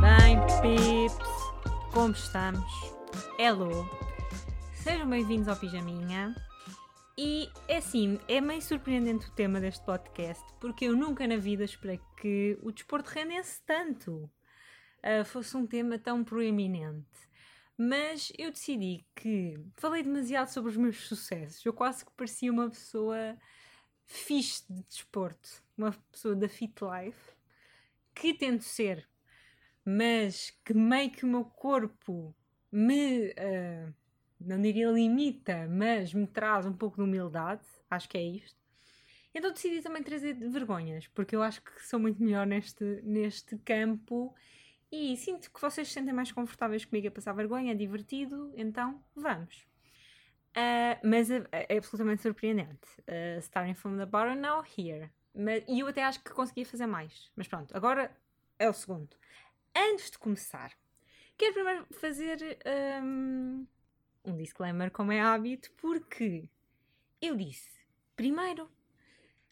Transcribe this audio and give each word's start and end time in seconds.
Bem, 0.00 0.38
pips, 0.60 1.28
como 1.92 2.12
estamos? 2.12 2.64
Hello! 3.38 3.88
Sejam 4.74 5.08
bem-vindos 5.08 5.46
ao 5.48 5.56
Pijaminha. 5.56 6.34
E 7.16 7.50
é 7.68 7.76
assim, 7.76 8.18
é 8.26 8.40
meio 8.40 8.62
surpreendente 8.62 9.28
o 9.28 9.32
tema 9.32 9.60
deste 9.60 9.84
podcast, 9.84 10.42
porque 10.58 10.86
eu 10.86 10.96
nunca 10.96 11.26
na 11.26 11.36
vida 11.36 11.64
esperei 11.64 12.00
que 12.16 12.58
o 12.62 12.72
desporto 12.72 13.10
rendesse 13.10 13.60
tanto, 13.66 14.30
uh, 15.04 15.24
fosse 15.26 15.56
um 15.56 15.66
tema 15.66 15.98
tão 15.98 16.24
proeminente. 16.24 17.29
Mas 17.82 18.32
eu 18.36 18.50
decidi 18.50 19.06
que 19.14 19.58
falei 19.76 20.02
demasiado 20.02 20.48
sobre 20.48 20.70
os 20.70 20.76
meus 20.76 20.98
sucessos. 21.08 21.64
Eu 21.64 21.72
quase 21.72 22.04
que 22.04 22.12
parecia 22.12 22.52
uma 22.52 22.68
pessoa 22.68 23.38
fixe 24.06 24.64
de 24.70 24.82
desporto, 24.82 25.62
uma 25.78 25.92
pessoa 26.12 26.36
da 26.36 26.48
fit 26.48 26.74
life, 26.82 27.32
que 28.14 28.34
tento 28.34 28.64
ser 28.64 29.08
mas 29.84 30.50
que 30.64 30.74
meio 30.74 31.10
que 31.10 31.24
o 31.24 31.28
meu 31.28 31.44
corpo 31.44 32.34
me, 32.70 33.30
uh, 33.30 33.94
não 34.40 34.60
diria 34.60 34.88
limita, 34.90 35.66
mas 35.68 36.12
me 36.12 36.26
traz 36.26 36.66
um 36.66 36.72
pouco 36.72 36.96
de 36.96 37.02
humildade, 37.02 37.64
acho 37.90 38.08
que 38.08 38.18
é 38.18 38.22
isto. 38.22 38.58
Então 39.34 39.52
decidi 39.52 39.80
também 39.80 40.02
trazer 40.02 40.34
vergonhas, 40.34 41.06
porque 41.08 41.34
eu 41.34 41.42
acho 41.42 41.62
que 41.62 41.86
sou 41.86 41.98
muito 41.98 42.22
melhor 42.22 42.46
neste, 42.46 42.84
neste 43.02 43.56
campo 43.58 44.34
e 44.90 45.16
sinto 45.16 45.50
que 45.50 45.60
vocês 45.60 45.88
se 45.88 45.94
sentem 45.94 46.12
mais 46.12 46.32
confortáveis 46.32 46.84
comigo 46.84 47.08
a 47.08 47.10
passar 47.10 47.32
vergonha, 47.32 47.72
é 47.72 47.74
divertido, 47.74 48.52
então 48.56 49.02
vamos. 49.14 49.66
Uh, 50.50 50.98
mas 51.04 51.30
é, 51.30 51.46
é, 51.52 51.76
absolutamente 51.76 52.22
surpreendente. 52.22 52.88
Uh, 53.02 53.38
starting 53.38 53.74
from 53.74 53.96
the 53.96 54.06
bottom, 54.06 54.36
now 54.36 54.64
here. 54.76 55.10
E 55.68 55.78
eu 55.78 55.86
até 55.86 56.02
acho 56.02 56.20
que 56.24 56.30
conseguia 56.30 56.66
fazer 56.66 56.86
mais. 56.86 57.30
Mas 57.36 57.46
pronto, 57.46 57.76
agora 57.76 58.10
é 58.58 58.68
o 58.68 58.72
segundo 58.72 59.16
antes 59.74 60.10
de 60.10 60.18
começar, 60.18 60.72
quero 61.36 61.54
primeiro 61.54 61.86
fazer 61.92 62.58
um, 63.02 63.66
um 64.24 64.36
disclaimer, 64.36 64.90
como 64.90 65.12
é 65.12 65.20
hábito, 65.20 65.70
porque 65.72 66.48
eu 67.20 67.36
disse, 67.36 67.80
primeiro, 68.16 68.70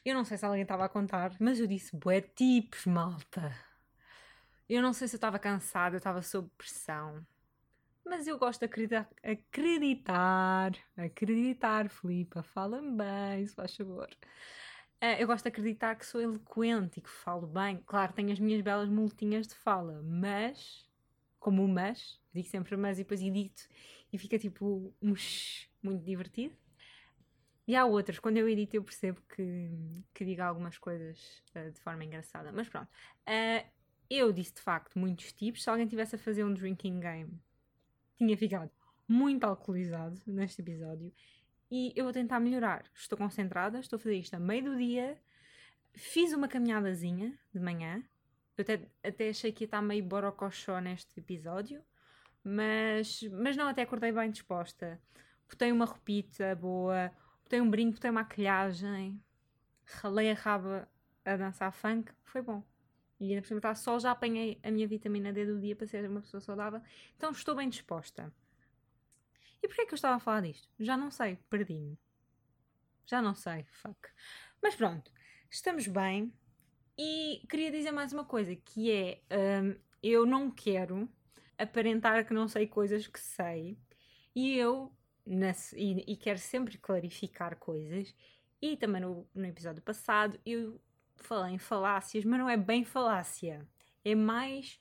eu 0.05 0.15
não 0.15 0.25
sei 0.25 0.39
se 0.39 0.45
alguém 0.45 0.63
estava 0.63 0.85
a 0.85 0.89
contar, 0.89 1.37
mas 1.39 1.61
eu 1.61 1.67
disse 1.67 1.95
bué 1.97 2.21
tipos, 2.21 2.87
malta. 2.87 3.55
Eu 4.69 4.83
não 4.83 4.93
sei 4.93 5.09
se 5.09 5.15
eu 5.15 5.19
estava 5.19 5.39
cansada, 5.39 5.97
eu 5.97 5.99
estava 5.99 6.21
sob 6.21 6.51
pressão. 6.59 7.27
Mas 8.05 8.27
eu 8.27 8.39
gosto 8.39 8.61
de 8.61 8.67
acreditar, 8.67 9.09
acreditar, 9.23 10.73
acreditar, 10.97 11.89
Filipa, 11.89 12.43
fala-me 12.43 12.97
bem, 12.97 13.47
se 13.47 13.55
faz 13.55 13.75
favor. 13.77 14.09
Uh, 15.03 15.17
eu 15.19 15.27
gosto 15.27 15.45
de 15.45 15.49
acreditar 15.49 15.95
que 15.95 16.05
sou 16.05 16.21
eloquente 16.21 16.99
e 16.99 17.03
que 17.03 17.09
falo 17.09 17.47
bem. 17.47 17.83
Claro, 17.87 18.13
tenho 18.13 18.33
as 18.33 18.39
minhas 18.39 18.61
belas 18.61 18.89
multinhas 18.89 19.47
de 19.47 19.55
fala, 19.55 20.03
mas, 20.03 20.87
como 21.39 21.65
o 21.65 21.69
mas, 21.69 22.21
digo 22.35 22.49
sempre 22.49 22.77
mas 22.77 22.99
e 22.99 23.03
depois 23.05 23.23
edito 23.23 23.63
e 24.13 24.19
fica 24.19 24.39
tipo 24.39 24.95
um 25.01 25.15
muito 25.83 26.05
divertido. 26.05 26.57
E 27.67 27.77
há 27.77 27.85
outras, 27.85 28.19
quando 28.19 28.39
eu 28.39 28.49
edito 28.49 28.77
eu 28.77 28.83
percebo 28.83 29.21
que, 29.35 29.71
que 30.15 30.25
digo 30.25 30.43
algumas 30.43 30.79
coisas 30.79 31.43
uh, 31.55 31.71
de 31.71 31.81
forma 31.81 32.05
engraçada. 32.05 32.51
Mas 32.51 32.69
pronto, 32.69 32.89
uh, 32.89 33.78
eu 34.11 34.33
disse 34.33 34.55
de 34.55 34.61
facto 34.61 34.99
muitos 34.99 35.33
tipos. 35.33 35.63
Se 35.63 35.71
alguém 35.71 35.87
tivesse 35.87 36.17
a 36.17 36.19
fazer 36.19 36.45
um 36.45 36.53
drinking 36.53 37.01
game, 37.01 37.41
tinha 38.17 38.37
ficado 38.37 38.71
muito 39.07 39.45
alcoolizado 39.45 40.21
neste 40.27 40.61
episódio 40.61 41.13
e 41.71 41.93
eu 41.95 42.05
vou 42.05 42.13
tentar 42.13 42.41
melhorar. 42.41 42.85
Estou 42.95 43.19
concentrada, 43.19 43.79
estou 43.79 43.97
a 43.97 44.01
fazer 44.01 44.17
isto 44.17 44.35
a 44.35 44.39
meio 44.39 44.65
do 44.65 44.77
dia. 44.77 45.19
Fiz 45.95 46.33
uma 46.33 46.49
caminhadazinha 46.49 47.39
de 47.53 47.61
manhã. 47.61 48.03
Eu 48.57 48.63
até, 48.63 48.89
até 49.03 49.29
achei 49.29 49.53
que 49.53 49.65
ia 49.65 49.67
estar 49.67 49.83
meio 49.83 50.05
borocochó 50.05 50.81
neste 50.81 51.21
episódio, 51.21 51.83
mas, 52.43 53.23
mas 53.31 53.57
não, 53.57 53.69
até 53.69 53.83
acordei 53.83 54.11
bem 54.11 54.31
disposta. 54.31 55.01
Botei 55.49 55.71
uma 55.71 55.85
roupita 55.85 56.55
boa, 56.57 57.13
botei 57.45 57.61
um 57.61 57.71
brinco, 57.71 57.95
botei 57.95 58.11
maquilhagem, 58.11 59.23
ralei 59.85 60.31
a 60.33 60.35
raba 60.35 60.89
a 61.25 61.37
dançar 61.37 61.73
funk, 61.73 62.11
foi 62.25 62.43
bom. 62.43 62.63
E 63.21 63.31
ainda 63.31 63.43
por 63.43 63.49
cima 63.49 63.59
está 63.59 63.75
sol, 63.75 63.99
já 63.99 64.13
apanhei 64.13 64.61
a 64.63 64.71
minha 64.71 64.87
vitamina 64.87 65.33
D 65.33 65.45
do 65.45 65.61
dia 65.61 65.75
para 65.75 65.87
ser 65.87 66.09
uma 66.09 66.21
pessoa 66.21 66.41
saudável. 66.41 66.81
Então 67.17 67.31
estou 67.31 67.55
bem 67.55 67.69
disposta. 67.69 68.33
E 69.63 69.67
porquê 69.67 69.83
é 69.83 69.87
que 69.87 69.93
eu 69.93 69.97
estava 69.97 70.17
a 70.17 70.21
falar 70.21 70.43
disto? 70.43 70.69
Já 70.79 70.97
não 70.97 71.11
sei, 71.11 71.37
perdi-me. 71.51 71.99
Já 73.07 73.21
não 73.21 73.35
sei, 73.35 73.65
fuck. 73.65 73.99
Mas 74.63 74.77
pronto, 74.77 75.11
estamos 75.51 75.87
bem. 75.89 76.33
E 76.97 77.45
queria 77.49 77.71
dizer 77.71 77.91
mais 77.91 78.13
uma 78.13 78.25
coisa, 78.25 78.55
que 78.55 78.91
é, 78.91 79.23
um, 79.63 79.75
eu 80.03 80.27
não 80.27 80.51
quero 80.51 81.09
aparentar 81.57 82.27
que 82.27 82.35
não 82.35 82.47
sei 82.49 82.67
coisas 82.67 83.07
que 83.07 83.21
sei. 83.21 83.79
E 84.35 84.57
eu, 84.57 84.93
e, 85.27 86.13
e, 86.13 86.17
quero 86.17 86.39
sempre 86.39 86.79
clarificar 86.79 87.57
coisas. 87.57 88.15
E 88.61 88.77
também 88.77 89.01
no, 89.01 89.29
no 89.35 89.47
episódio 89.47 89.83
passado 89.83 90.39
eu 90.45 90.81
falei 91.25 91.55
em 91.55 91.59
falácias, 91.59 92.25
mas 92.25 92.39
não 92.39 92.49
é 92.49 92.57
bem 92.57 92.85
falácia. 92.85 93.67
É 94.05 94.15
mais 94.15 94.81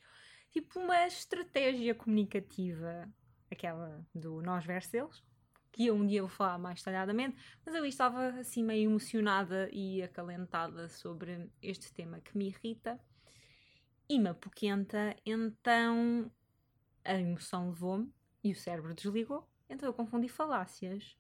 tipo 0.52 0.80
uma 0.80 1.06
estratégia 1.06 1.94
comunicativa 1.94 3.08
aquela 3.52 4.06
do 4.14 4.42
nós 4.42 4.66
versus 4.66 4.94
eles, 4.94 5.24
que 5.72 5.92
um 5.92 6.06
dia 6.06 6.22
vou 6.22 6.30
falar 6.30 6.58
mais 6.58 6.80
detalhadamente, 6.80 7.38
mas 7.66 7.76
eu 7.76 7.86
estava 7.86 8.30
assim 8.40 8.64
meio 8.64 8.90
emocionada 8.90 9.70
e 9.72 10.02
acalentada 10.02 10.90
sobre 10.90 11.50
este 11.62 11.94
tema 11.94 12.20
que 12.20 12.38
me 12.38 12.48
irrita 12.48 13.00
e 14.10 14.20
me 14.20 14.30
apoquenta, 14.30 15.16
então 15.26 16.32
a 17.04 17.14
emoção 17.14 17.70
levou-me 17.70 18.12
e 18.44 18.52
o 18.52 18.56
cérebro 18.56 18.94
desligou, 18.94 19.48
então 19.70 19.88
eu 19.88 19.94
confundi 19.94 20.28
falácias 20.28 21.16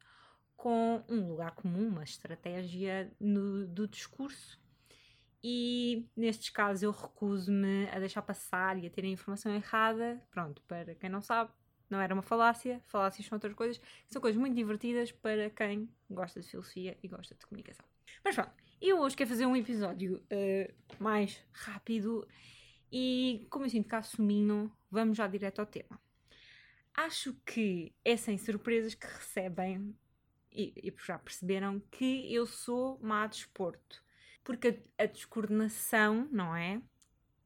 com 0.55 1.03
um 1.07 1.28
lugar 1.28 1.51
comum, 1.51 1.88
uma 1.88 2.03
estratégia 2.03 3.11
no, 3.19 3.67
do 3.67 3.88
discurso. 3.88 4.59
E 5.44 6.08
nestes 6.16 6.50
casos 6.50 6.84
eu 6.84 6.92
recuso-me 6.92 7.88
a 7.90 8.00
deixar 8.00 8.22
passar 8.22 8.78
e 8.78 8.88
a 8.88 8.90
ter 8.90 9.06
a 9.06 9.08
informação 9.08 9.53
errada. 9.53 10.22
Pronto, 10.31 10.62
para 10.68 10.96
quem 10.96 11.09
não 11.09 11.22
sabe, 11.22 11.52
não 11.90 12.00
era 12.00 12.14
uma 12.14 12.24
falácia, 12.24 12.81
falácias 12.88 13.25
são 13.28 13.36
outras 13.36 13.53
coisas, 13.53 13.80
são 14.09 14.22
coisas 14.22 14.40
muito 14.40 14.56
divertidas 14.56 15.12
para 15.12 15.50
quem 15.50 15.90
gosta 16.09 16.42
de 16.42 16.50
filosofia 16.50 16.97
e 17.02 17.08
gosta 17.08 17.36
de 17.36 17.46
comunicação. 17.46 17.86
Mas 18.24 18.36
pronto, 18.36 18.52
eu 18.81 19.00
hoje 19.00 19.16
quero 19.16 19.30
fazer 19.30 19.46
um 19.46 19.56
episódio 19.56 20.18
uh, 20.18 21.03
mais 21.03 21.44
rápido 21.52 22.28
e, 22.92 23.47
como 23.50 23.66
eu 23.66 23.70
sinto 23.70 23.88
cá 23.88 24.02
suminho, 24.02 24.72
vamos 24.90 25.18
já 25.18 25.28
direto 25.28 25.59
ao 25.59 25.66
tema. 25.66 26.00
Acho 26.94 27.34
que 27.46 27.94
é 28.03 28.18
sem 28.18 28.38
surpresas 28.38 28.96
que 28.96 29.06
recebem, 29.06 29.96
e, 30.52 30.74
e 30.84 30.94
já 31.06 31.20
perceberam, 31.20 31.80
que 31.92 32.34
eu 32.34 32.47
sou 32.47 33.00
má 33.00 33.28
desporto. 33.28 34.03
Porque 34.47 34.80
a, 34.97 35.03
a 35.03 35.06
descoordenação, 35.08 36.25
não 36.31 36.56
é? 36.56 36.81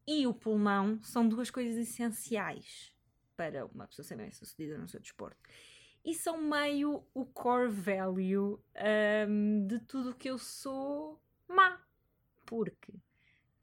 E 0.05 0.27
o 0.27 0.35
pulmão 0.35 1.01
são 1.01 1.27
duas 1.27 1.49
coisas 1.49 1.75
essenciais 1.75 2.93
para 3.35 3.65
uma 3.65 3.87
pessoa 3.87 4.05
ser 4.05 4.17
bem 4.17 4.31
sucedida 4.31 4.77
no 4.77 4.87
seu 4.87 4.99
desporto. 4.99 5.35
E 6.05 6.13
são 6.13 6.39
meio 6.39 7.03
o 7.11 7.25
core 7.25 7.69
value 7.69 8.63
um, 9.27 9.65
de 9.65 9.79
tudo 9.79 10.13
que 10.13 10.29
eu 10.29 10.37
sou 10.37 11.19
má. 11.47 11.81
Porque 12.45 12.93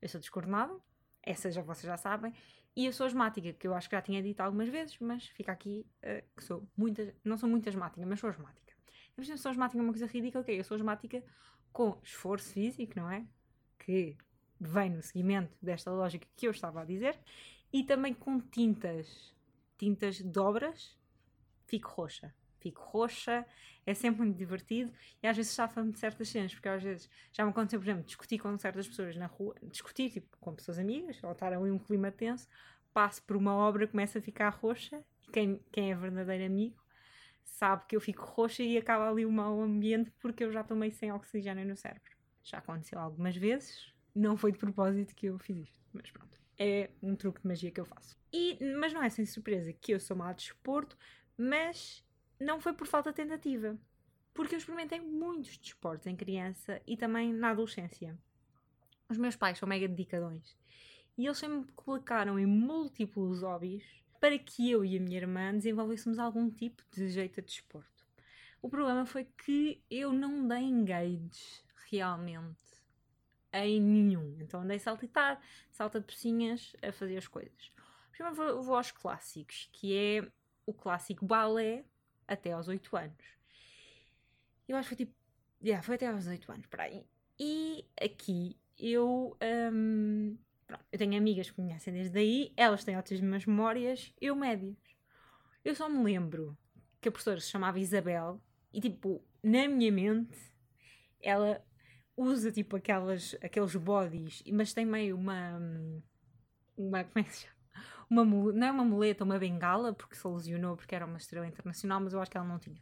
eu 0.02 0.08
sou 0.08 0.18
descoordenada, 0.18 0.76
essa 1.22 1.48
já 1.48 1.62
vocês 1.62 1.84
já 1.84 1.96
sabem, 1.96 2.34
e 2.74 2.86
eu 2.86 2.92
sou 2.92 3.06
asmática, 3.06 3.52
que 3.52 3.68
eu 3.68 3.74
acho 3.74 3.88
que 3.88 3.94
já 3.94 4.02
tinha 4.02 4.20
dito 4.20 4.40
algumas 4.40 4.68
vezes, 4.68 4.98
mas 4.98 5.28
fica 5.28 5.52
aqui 5.52 5.86
uh, 6.02 6.26
que 6.36 6.42
sou 6.42 6.68
muita, 6.76 7.14
não 7.22 7.38
sou 7.38 7.48
muito 7.48 7.68
asmática, 7.68 8.04
mas 8.04 8.18
sou 8.18 8.30
asmática. 8.30 8.74
Eu 9.16 9.36
sou 9.36 9.50
asmática 9.52 9.78
é 9.80 9.82
uma 9.82 9.92
coisa 9.92 10.06
ridícula, 10.06 10.42
ok? 10.42 10.58
Eu 10.58 10.64
sou 10.64 10.74
asmática 10.74 11.22
com 11.78 11.96
esforço 12.02 12.54
físico, 12.54 12.94
não 12.96 13.08
é? 13.08 13.24
Que 13.78 14.16
vem 14.58 14.90
no 14.90 15.00
seguimento 15.00 15.56
desta 15.62 15.92
lógica 15.92 16.26
que 16.34 16.48
eu 16.48 16.50
estava 16.50 16.82
a 16.82 16.84
dizer, 16.84 17.16
e 17.72 17.84
também 17.84 18.12
com 18.12 18.40
tintas 18.40 19.32
tintas 19.78 20.20
dobras, 20.20 20.98
fico 21.66 21.88
roxa. 21.88 22.34
Fico 22.58 22.82
roxa, 22.82 23.46
é 23.86 23.94
sempre 23.94 24.22
muito 24.22 24.36
divertido 24.36 24.92
e 25.22 25.28
às 25.28 25.36
vezes 25.36 25.52
safa-me 25.52 25.92
de 25.92 26.00
certas 26.00 26.28
cenas, 26.28 26.52
porque 26.52 26.68
às 26.68 26.82
vezes 26.82 27.08
já 27.32 27.44
me 27.44 27.50
aconteceu, 27.50 27.78
por 27.78 27.84
exemplo, 27.84 28.02
discutir 28.02 28.40
com 28.40 28.58
certas 28.58 28.88
pessoas 28.88 29.14
na 29.14 29.26
rua, 29.26 29.54
discutir 29.62 30.10
tipo, 30.10 30.36
com 30.40 30.52
pessoas 30.52 30.80
amigas, 30.80 31.22
ou 31.22 31.30
estar 31.30 31.52
ali 31.52 31.70
um 31.70 31.78
clima 31.78 32.10
tenso, 32.10 32.48
passo 32.92 33.22
por 33.22 33.36
uma 33.36 33.54
obra, 33.54 33.86
começo 33.86 34.18
a 34.18 34.20
ficar 34.20 34.48
roxa 34.48 35.00
e 35.22 35.30
quem, 35.30 35.60
quem 35.70 35.92
é 35.92 35.94
verdadeiro 35.94 36.44
amigo 36.44 36.87
sabe 37.48 37.84
que 37.86 37.96
eu 37.96 38.00
fico 38.00 38.24
roxa 38.24 38.62
e 38.62 38.76
acaba 38.78 39.10
ali 39.10 39.24
o 39.26 39.32
mau 39.32 39.60
ambiente 39.60 40.10
porque 40.20 40.44
eu 40.44 40.52
já 40.52 40.62
tomei 40.62 40.90
sem 40.90 41.12
oxigênio 41.12 41.66
no 41.66 41.76
cérebro. 41.76 42.16
Já 42.42 42.58
aconteceu 42.58 42.98
algumas 42.98 43.36
vezes, 43.36 43.92
não 44.14 44.36
foi 44.36 44.52
de 44.52 44.58
propósito 44.58 45.14
que 45.14 45.26
eu 45.26 45.38
fiz 45.38 45.68
isto, 45.68 45.80
mas 45.92 46.10
pronto 46.10 46.38
é 46.58 46.90
um 47.00 47.14
truque 47.14 47.40
de 47.40 47.46
magia 47.46 47.70
que 47.70 47.80
eu 47.80 47.86
faço. 47.86 48.18
E, 48.32 48.58
mas 48.78 48.92
não 48.92 49.02
é 49.02 49.08
sem 49.08 49.24
surpresa 49.24 49.72
que 49.72 49.92
eu 49.92 50.00
sou 50.00 50.16
má 50.16 50.32
de 50.32 50.42
desporto, 50.42 50.98
mas 51.36 52.04
não 52.40 52.60
foi 52.60 52.72
por 52.72 52.86
falta 52.86 53.10
de 53.10 53.16
tentativa. 53.16 53.78
porque 54.34 54.54
eu 54.54 54.58
experimentei 54.58 55.00
muitos 55.00 55.58
desportos 55.58 56.06
em 56.06 56.14
criança 56.14 56.80
e 56.86 56.96
também 56.96 57.32
na 57.32 57.50
adolescência. 57.50 58.16
Os 59.08 59.18
meus 59.18 59.34
pais 59.34 59.58
são 59.58 59.68
mega 59.68 59.88
dedicadões 59.88 60.56
e 61.16 61.26
eles 61.26 61.38
sempre 61.38 61.58
me 61.58 61.72
colocaram 61.72 62.38
em 62.38 62.46
múltiplos 62.46 63.42
hobbies 63.42 63.82
para 64.20 64.38
que 64.38 64.70
eu 64.70 64.84
e 64.84 64.96
a 64.96 65.00
minha 65.00 65.16
irmã 65.16 65.52
desenvolvêssemos 65.52 66.18
algum 66.18 66.50
tipo 66.50 66.82
de 66.92 67.08
jeito 67.10 67.40
a 67.40 67.42
desporto. 67.42 68.06
O 68.60 68.68
problema 68.68 69.06
foi 69.06 69.24
que 69.24 69.80
eu 69.90 70.12
não 70.12 70.46
dei 70.46 70.62
engage 70.62 71.62
realmente 71.90 72.68
em 73.52 73.80
nenhum. 73.80 74.36
Então 74.40 74.60
andei 74.60 74.78
saltitar, 74.78 75.40
salta 75.70 76.00
de 76.00 76.06
pocinhas, 76.06 76.74
a 76.82 76.92
fazer 76.92 77.16
as 77.16 77.28
coisas. 77.28 77.72
Primeiro 78.10 78.36
vou, 78.36 78.62
vou 78.62 78.76
aos 78.76 78.90
clássicos, 78.90 79.68
que 79.72 79.96
é 79.96 80.28
o 80.66 80.72
clássico 80.72 81.24
balé 81.24 81.84
até 82.26 82.52
aos 82.52 82.68
8 82.68 82.96
anos. 82.96 83.38
Eu 84.66 84.76
acho 84.76 84.88
que 84.88 84.96
foi 84.96 85.06
tipo. 85.06 85.18
Yeah, 85.62 85.82
foi 85.82 85.94
até 85.94 86.06
aos 86.08 86.26
8 86.26 86.52
anos, 86.52 86.66
para 86.66 86.84
aí. 86.84 87.06
E 87.38 87.84
aqui 88.00 88.56
eu. 88.78 89.36
Um, 89.72 90.36
pronto, 90.68 90.84
eu 90.92 90.98
tenho 90.98 91.16
amigas 91.16 91.50
que 91.50 91.56
conhecem 91.56 91.92
desde 91.92 92.18
aí, 92.18 92.52
elas 92.56 92.84
têm 92.84 92.96
ótimas 92.96 93.46
memórias, 93.46 94.12
eu 94.20 94.36
médias. 94.36 94.76
Eu 95.64 95.74
só 95.74 95.88
me 95.88 96.04
lembro 96.04 96.56
que 97.00 97.08
a 97.08 97.12
professora 97.12 97.40
se 97.40 97.50
chamava 97.50 97.80
Isabel 97.80 98.40
e, 98.72 98.80
tipo, 98.80 99.24
na 99.42 99.66
minha 99.66 99.90
mente, 99.90 100.38
ela 101.20 101.64
usa, 102.16 102.52
tipo, 102.52 102.76
aquelas, 102.76 103.34
aqueles 103.42 103.74
bodies, 103.74 104.42
mas 104.52 104.72
tem 104.72 104.84
meio 104.84 105.16
uma. 105.16 105.58
uma 106.76 107.04
como 107.04 107.18
é 107.18 107.22
que 107.24 107.32
se 107.34 107.46
chama? 107.46 107.58
Uma, 108.10 108.24
não 108.24 108.66
é 108.66 108.70
uma 108.70 108.84
muleta, 108.84 109.24
uma 109.24 109.38
bengala, 109.38 109.92
porque 109.92 110.16
se 110.16 110.26
lesionou 110.26 110.76
porque 110.76 110.94
era 110.94 111.06
uma 111.06 111.18
estrela 111.18 111.46
internacional, 111.46 112.00
mas 112.00 112.12
eu 112.12 112.20
acho 112.20 112.30
que 112.30 112.36
ela 112.36 112.46
não 112.46 112.58
tinha. 112.58 112.80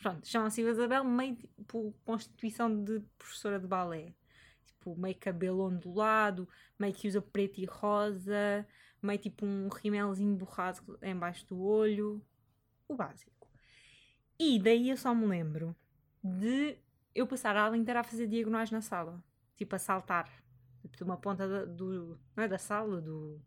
Pronto, 0.00 0.26
chama-se 0.26 0.62
Isabel, 0.62 1.04
meio 1.04 1.36
tipo 1.36 1.92
constituição 2.04 2.84
de 2.84 3.00
professora 3.18 3.58
de 3.58 3.66
balé. 3.66 4.14
Tipo, 4.68 4.96
meio 4.96 5.16
cabelo 5.16 5.66
ondulado, 5.66 6.48
meio 6.78 6.94
que 6.94 7.08
usa 7.08 7.20
preto 7.20 7.58
e 7.60 7.64
rosa, 7.64 8.66
meio 9.02 9.18
tipo 9.18 9.44
um 9.44 9.68
rimelzinho 9.68 10.36
borrado 10.36 10.98
embaixo 11.02 11.46
do 11.46 11.60
olho. 11.60 12.22
O 12.88 12.94
básico. 12.94 13.48
E 14.38 14.58
daí 14.58 14.88
eu 14.88 14.96
só 14.96 15.14
me 15.14 15.26
lembro 15.26 15.76
de 16.22 16.78
eu 17.14 17.26
passar 17.26 17.56
a 17.56 17.62
aula 17.62 17.76
inteira 17.76 18.00
a 18.00 18.04
fazer 18.04 18.26
diagonais 18.26 18.70
na 18.70 18.80
sala. 18.80 19.22
Tipo, 19.56 19.74
a 19.74 19.78
saltar. 19.78 20.30
Tipo, 20.80 20.96
de 20.96 21.02
uma 21.02 21.16
ponta 21.16 21.66
do. 21.66 22.18
Não 22.36 22.44
é 22.44 22.48
da 22.48 22.58
sala, 22.58 23.00
do. 23.00 23.40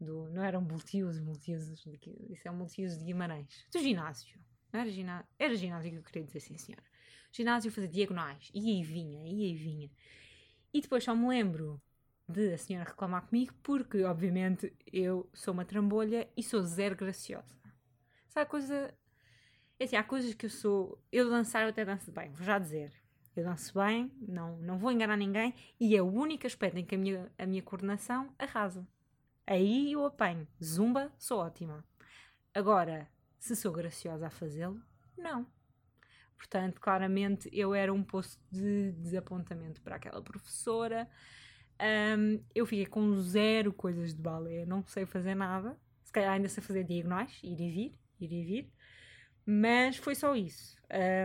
do 0.00 0.30
não 0.30 0.42
eram 0.42 0.60
multiusos, 0.60 1.20
multiusos. 1.20 1.84
Isso 2.30 2.46
é 2.46 2.50
um 2.50 2.56
multiuso 2.56 2.98
de 2.98 3.04
Guimarães. 3.04 3.66
Do 3.72 3.80
ginásio. 3.80 4.38
Não 4.72 4.80
era 4.80 4.90
ginásio? 4.90 5.26
Era 5.38 5.56
ginásio 5.56 5.90
que 5.90 5.96
eu 5.96 6.02
queria 6.02 6.24
dizer, 6.24 6.40
sim, 6.40 6.56
senhora. 6.56 6.84
Ginásio 7.32 7.72
fazer 7.72 7.88
diagonais. 7.88 8.50
Ia 8.54 8.80
e 8.80 8.84
vinha, 8.84 9.26
ia 9.26 9.48
e 9.48 9.54
vinha. 9.54 9.90
E 10.76 10.80
depois 10.82 11.02
só 11.02 11.14
me 11.14 11.26
lembro 11.26 11.80
de 12.28 12.52
a 12.52 12.58
senhora 12.58 12.90
reclamar 12.90 13.22
comigo 13.22 13.54
porque, 13.62 14.04
obviamente, 14.04 14.70
eu 14.92 15.26
sou 15.32 15.54
uma 15.54 15.64
trambolha 15.64 16.28
e 16.36 16.42
sou 16.42 16.60
zero 16.60 16.94
graciosa. 16.94 17.56
Sabe 18.28 18.42
a 18.42 18.46
coisa. 18.46 18.94
É 19.80 19.84
assim, 19.84 19.96
há 19.96 20.04
coisas 20.04 20.34
que 20.34 20.44
eu 20.44 20.50
sou. 20.50 21.02
Eu 21.10 21.30
dançar, 21.30 21.62
eu 21.62 21.70
até 21.70 21.82
danço 21.82 22.12
bem, 22.12 22.30
vou 22.30 22.44
já 22.44 22.58
dizer. 22.58 22.92
Eu 23.34 23.44
danço 23.44 23.72
bem, 23.72 24.12
não, 24.20 24.58
não 24.58 24.76
vou 24.78 24.92
enganar 24.92 25.16
ninguém 25.16 25.54
e 25.80 25.96
é 25.96 26.02
o 26.02 26.12
único 26.12 26.46
aspecto 26.46 26.76
em 26.76 26.84
que 26.84 26.94
a 26.94 26.98
minha, 26.98 27.32
a 27.38 27.46
minha 27.46 27.62
coordenação 27.62 28.28
arrasa. 28.38 28.86
Aí 29.46 29.92
eu 29.92 30.04
apanho. 30.04 30.46
Zumba, 30.62 31.10
sou 31.16 31.38
ótima. 31.38 31.82
Agora, 32.52 33.08
se 33.38 33.56
sou 33.56 33.72
graciosa 33.72 34.26
a 34.26 34.30
fazê-lo, 34.30 34.78
não. 35.16 35.46
Portanto, 36.36 36.80
claramente 36.80 37.48
eu 37.52 37.74
era 37.74 37.92
um 37.92 38.02
posto 38.02 38.40
de 38.50 38.92
desapontamento 38.92 39.80
para 39.80 39.96
aquela 39.96 40.22
professora. 40.22 41.08
Um, 41.80 42.42
eu 42.54 42.66
fiquei 42.66 42.86
com 42.86 43.14
zero 43.16 43.72
coisas 43.72 44.14
de 44.14 44.20
balé, 44.20 44.64
não 44.66 44.82
sei 44.86 45.06
fazer 45.06 45.34
nada. 45.34 45.76
Se 46.04 46.12
calhar 46.12 46.32
ainda 46.32 46.48
sei 46.48 46.62
fazer 46.62 46.84
diagonais, 46.84 47.38
ir 47.42 47.60
e 47.60 47.70
vir, 47.70 47.98
ir 48.20 48.32
e 48.32 48.44
vir. 48.44 48.72
Mas 49.44 49.96
foi 49.96 50.14
só 50.14 50.34
isso. 50.34 50.76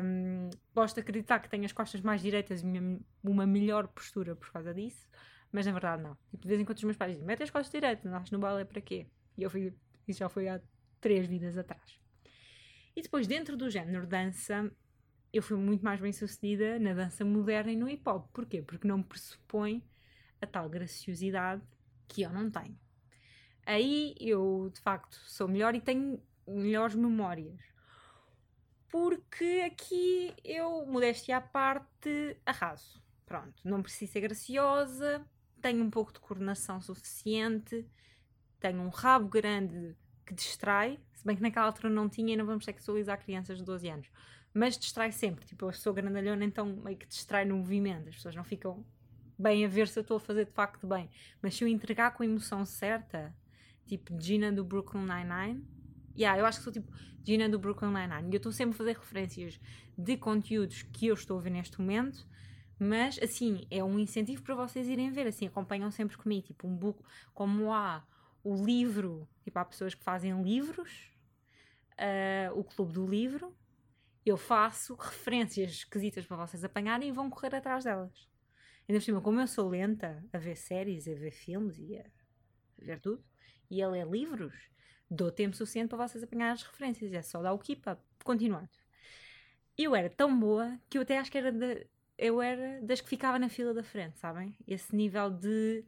Um, 0.04 0.50
gosto 0.74 0.96
de 0.96 1.02
acreditar 1.02 1.40
que 1.40 1.50
tenho 1.50 1.66
as 1.66 1.72
costas 1.72 2.02
mais 2.02 2.22
direitas 2.22 2.62
e 2.62 3.00
uma 3.24 3.46
melhor 3.46 3.88
postura 3.88 4.36
por 4.36 4.52
causa 4.52 4.74
disso, 4.74 5.08
mas 5.52 5.66
na 5.66 5.72
verdade 5.72 6.04
não. 6.04 6.16
Tipo, 6.30 6.44
de 6.44 6.48
vez 6.48 6.60
em 6.62 6.66
quando 6.66 6.78
os 6.78 6.84
meus 6.84 6.98
pais 6.98 7.14
dizem: 7.14 7.26
mete 7.26 7.44
as 7.44 7.50
costas 7.50 7.72
direitas, 7.72 8.12
não 8.12 8.24
no 8.32 8.40
balé 8.40 8.64
para 8.64 8.82
quê? 8.82 9.08
E 9.38 9.44
eu 9.44 9.50
fui, 9.50 9.74
isso 10.08 10.20
já 10.20 10.30
foi 10.30 10.48
há 10.48 10.62
três 11.00 11.26
vidas 11.28 11.58
atrás. 11.58 12.00
E 12.96 13.02
depois, 13.02 13.26
dentro 13.26 13.56
do 13.56 13.70
género 13.70 14.06
dança, 14.06 14.72
eu 15.34 15.42
fui 15.42 15.58
muito 15.58 15.84
mais 15.84 16.00
bem 16.00 16.12
sucedida 16.12 16.78
na 16.80 16.94
dança 16.94 17.24
moderna 17.24 17.72
e 17.72 17.76
no 17.76 17.90
hip 17.90 18.08
hop. 18.08 18.28
Porquê? 18.34 18.62
Porque 18.62 18.88
não 18.88 19.02
pressupõe 19.02 19.84
a 20.42 20.46
tal 20.46 20.70
graciosidade 20.70 21.62
que 22.08 22.22
eu 22.24 22.30
não 22.30 22.50
tenho. 22.50 22.78
Aí 23.66 24.16
eu, 24.20 24.70
de 24.74 24.82
facto, 24.82 25.16
sou 25.26 25.48
melhor 25.48 25.76
e 25.76 25.82
tenho 25.82 26.22
melhores 26.48 26.96
memórias. 26.96 27.62
Porque 28.90 29.64
aqui 29.66 30.34
eu, 30.44 30.86
modéstia 30.86 31.38
à 31.38 31.42
parte, 31.42 32.38
arraso. 32.46 33.02
Pronto, 33.26 33.62
não 33.64 33.82
preciso 33.82 34.12
ser 34.12 34.20
graciosa, 34.20 35.26
tenho 35.62 35.82
um 35.82 35.90
pouco 35.90 36.12
de 36.12 36.20
coordenação 36.20 36.82
suficiente, 36.82 37.88
tenho 38.60 38.82
um 38.82 38.90
rabo 38.90 39.30
grande 39.30 39.96
que 40.26 40.34
distrai, 40.34 41.00
se 41.14 41.26
bem 41.26 41.38
que 41.38 41.42
naquela 41.42 41.68
altura 41.68 41.90
não 41.90 42.10
tinha 42.10 42.34
e 42.34 42.38
não 42.38 42.46
vamos 42.46 42.66
sexualizar 42.66 43.24
crianças 43.24 43.60
de 43.60 43.64
12 43.64 43.88
anos. 43.88 44.12
Mas 44.54 44.78
distrai 44.78 45.12
sempre, 45.12 45.46
tipo, 45.46 45.66
eu 45.66 45.74
sou 45.74 45.94
grandalhona, 45.94 46.44
então 46.44 46.66
meio 46.84 46.98
que 46.98 47.08
distrai 47.08 47.46
no 47.46 47.58
movimento, 47.58 48.10
as 48.10 48.16
pessoas 48.16 48.36
não 48.36 48.44
ficam 48.44 48.86
bem 49.40 49.66
a 49.66 49.68
ver 49.68 49.88
se 49.88 49.98
eu 49.98 50.02
estou 50.02 50.18
a 50.18 50.20
fazer 50.20 50.46
de 50.46 50.52
facto 50.52 50.86
bem. 50.86 51.10
Mas 51.42 51.56
se 51.56 51.64
eu 51.64 51.68
entregar 51.68 52.12
com 52.12 52.24
a 52.24 52.26
emoção 52.26 52.66
certa, 52.66 53.34
tipo 53.88 54.20
Gina 54.22 54.52
do 54.52 54.64
Brooklyn 54.64 55.06
Nine-Nine, 55.06 55.66
yeah, 56.18 56.40
eu 56.40 56.46
acho 56.46 56.60
que 56.60 56.64
sou 56.66 56.74
tipo 56.74 56.92
Gina 57.24 57.48
do 57.48 57.60
Brooklyn 57.60 57.92
Nine-Nine, 57.92 58.30
e 58.30 58.34
eu 58.34 58.38
estou 58.38 58.52
sempre 58.52 58.76
a 58.76 58.78
fazer 58.78 58.98
referências 58.98 59.60
de 59.98 60.18
conteúdos 60.18 60.84
que 60.84 61.08
eu 61.08 61.14
estou 61.14 61.38
a 61.38 61.42
ver 61.42 61.52
neste 61.52 61.80
momento, 61.80 62.28
mas 62.80 63.20
assim, 63.22 63.66
é 63.70 63.84
um 63.84 64.00
incentivo 64.00 64.42
para 64.42 64.56
vocês 64.56 64.88
irem 64.88 65.12
ver, 65.12 65.28
assim, 65.28 65.48
acompanham 65.48 65.92
sempre 65.92 66.18
comigo, 66.18 66.48
tipo 66.48 66.68
um 66.68 66.76
book, 66.76 67.02
como 67.34 67.72
há 67.72 68.04
o 68.44 68.56
livro, 68.66 69.28
tipo, 69.44 69.60
há 69.60 69.66
pessoas 69.66 69.94
que 69.94 70.04
fazem 70.04 70.42
livros, 70.42 71.12
uh, 71.94 72.60
o 72.60 72.64
clube 72.64 72.94
do 72.94 73.06
livro, 73.06 73.56
eu 74.26 74.38
faço 74.38 74.96
referências 74.96 75.72
esquisitas 75.72 76.26
para 76.26 76.38
vocês 76.38 76.64
apanharem 76.64 77.10
e 77.10 77.12
vão 77.12 77.30
correr 77.30 77.56
atrás 77.56 77.84
delas. 77.84 78.30
Ainda 78.88 79.00
por 79.00 79.06
cima, 79.06 79.22
como 79.22 79.40
eu 79.40 79.48
sou 79.48 79.70
lenta 79.70 80.24
a 80.32 80.38
ver 80.38 80.56
séries, 80.56 81.08
a 81.08 81.14
ver 81.14 81.32
filmes 81.32 81.78
e 81.78 81.98
a 81.98 82.06
ver 82.78 83.00
tudo, 83.00 83.24
e 83.70 83.82
a 83.82 83.88
ler 83.88 84.08
livros, 84.08 84.54
dou 85.10 85.32
tempo 85.32 85.56
suficiente 85.56 85.90
para 85.90 86.08
vocês 86.08 86.24
apanharem 86.24 86.54
as 86.54 86.64
referências. 86.64 87.14
É 87.14 87.22
só 87.22 87.42
dar 87.42 87.54
o 87.54 87.60
keep 87.60 87.88
up. 87.90 88.02
Continuando. 88.24 88.70
Eu 89.78 89.96
era 89.96 90.10
tão 90.10 90.38
boa 90.38 90.80
que 90.90 90.98
eu 90.98 91.02
até 91.02 91.18
acho 91.18 91.32
que 91.32 91.38
era 91.38 91.52
de, 91.52 91.88
eu 92.18 92.42
era 92.42 92.82
das 92.84 93.02
que 93.02 93.10
ficava 93.10 93.40
na 93.40 93.50
fila 93.50 93.74
da 93.74 93.84
frente, 93.84 94.20
sabem? 94.20 94.56
Esse 94.68 94.96
nível 94.96 95.30
de 95.32 95.84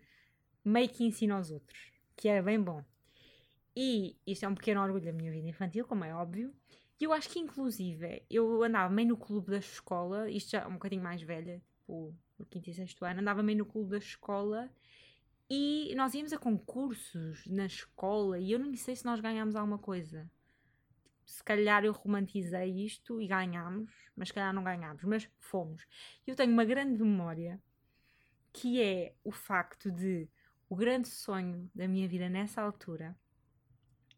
meio 0.65 0.89
que 0.89 1.03
ensino 1.03 1.35
aos 1.35 1.51
outros 1.51 1.93
que 2.15 2.27
era 2.27 2.41
bem 2.41 2.61
bom. 2.61 2.83
E 3.75 4.15
isto 4.25 4.45
é 4.45 4.47
um 4.47 4.55
pequeno 4.55 4.81
orgulho 4.81 5.05
da 5.05 5.11
minha 5.11 5.31
vida 5.31 5.47
infantil, 5.47 5.85
como 5.85 6.03
é 6.03 6.13
óbvio. 6.13 6.53
E 7.00 7.03
eu 7.05 7.13
acho 7.13 7.29
que, 7.29 7.39
inclusive, 7.39 8.23
eu 8.29 8.63
andava 8.63 8.93
meio 8.93 9.09
no 9.09 9.17
clube 9.17 9.51
da 9.51 9.57
escola, 9.57 10.29
isto 10.29 10.51
já 10.51 10.62
é 10.62 10.67
um 10.67 10.73
bocadinho 10.73 11.03
mais 11.03 11.21
velha, 11.21 11.62
tipo, 11.71 12.15
no 12.38 12.45
quinto 12.45 12.69
e 12.69 12.73
sexto 12.73 13.03
ano, 13.05 13.21
andava 13.21 13.43
meio 13.43 13.59
no 13.59 13.65
clube 13.65 13.91
da 13.91 13.97
escola 13.97 14.71
e 15.50 15.93
nós 15.95 16.13
íamos 16.13 16.33
a 16.33 16.38
concursos 16.38 17.45
na 17.47 17.65
escola 17.65 18.39
e 18.39 18.51
eu 18.51 18.59
não 18.59 18.73
sei 18.75 18.95
se 18.95 19.05
nós 19.05 19.19
ganhámos 19.19 19.55
alguma 19.55 19.77
coisa. 19.77 20.29
Se 21.25 21.43
calhar 21.43 21.85
eu 21.85 21.93
romantizei 21.93 22.85
isto 22.85 23.21
e 23.21 23.27
ganhámos, 23.27 23.91
mas 24.15 24.29
se 24.29 24.33
calhar 24.33 24.53
não 24.53 24.63
ganhámos, 24.63 25.03
mas 25.03 25.29
fomos. 25.39 25.85
Eu 26.25 26.35
tenho 26.35 26.51
uma 26.51 26.65
grande 26.65 27.01
memória 27.01 27.62
que 28.51 28.81
é 28.81 29.15
o 29.23 29.31
facto 29.31 29.91
de 29.91 30.29
o 30.69 30.75
grande 30.75 31.07
sonho 31.07 31.69
da 31.73 31.88
minha 31.88 32.07
vida 32.07 32.29
nessa 32.29 32.62
altura 32.62 33.15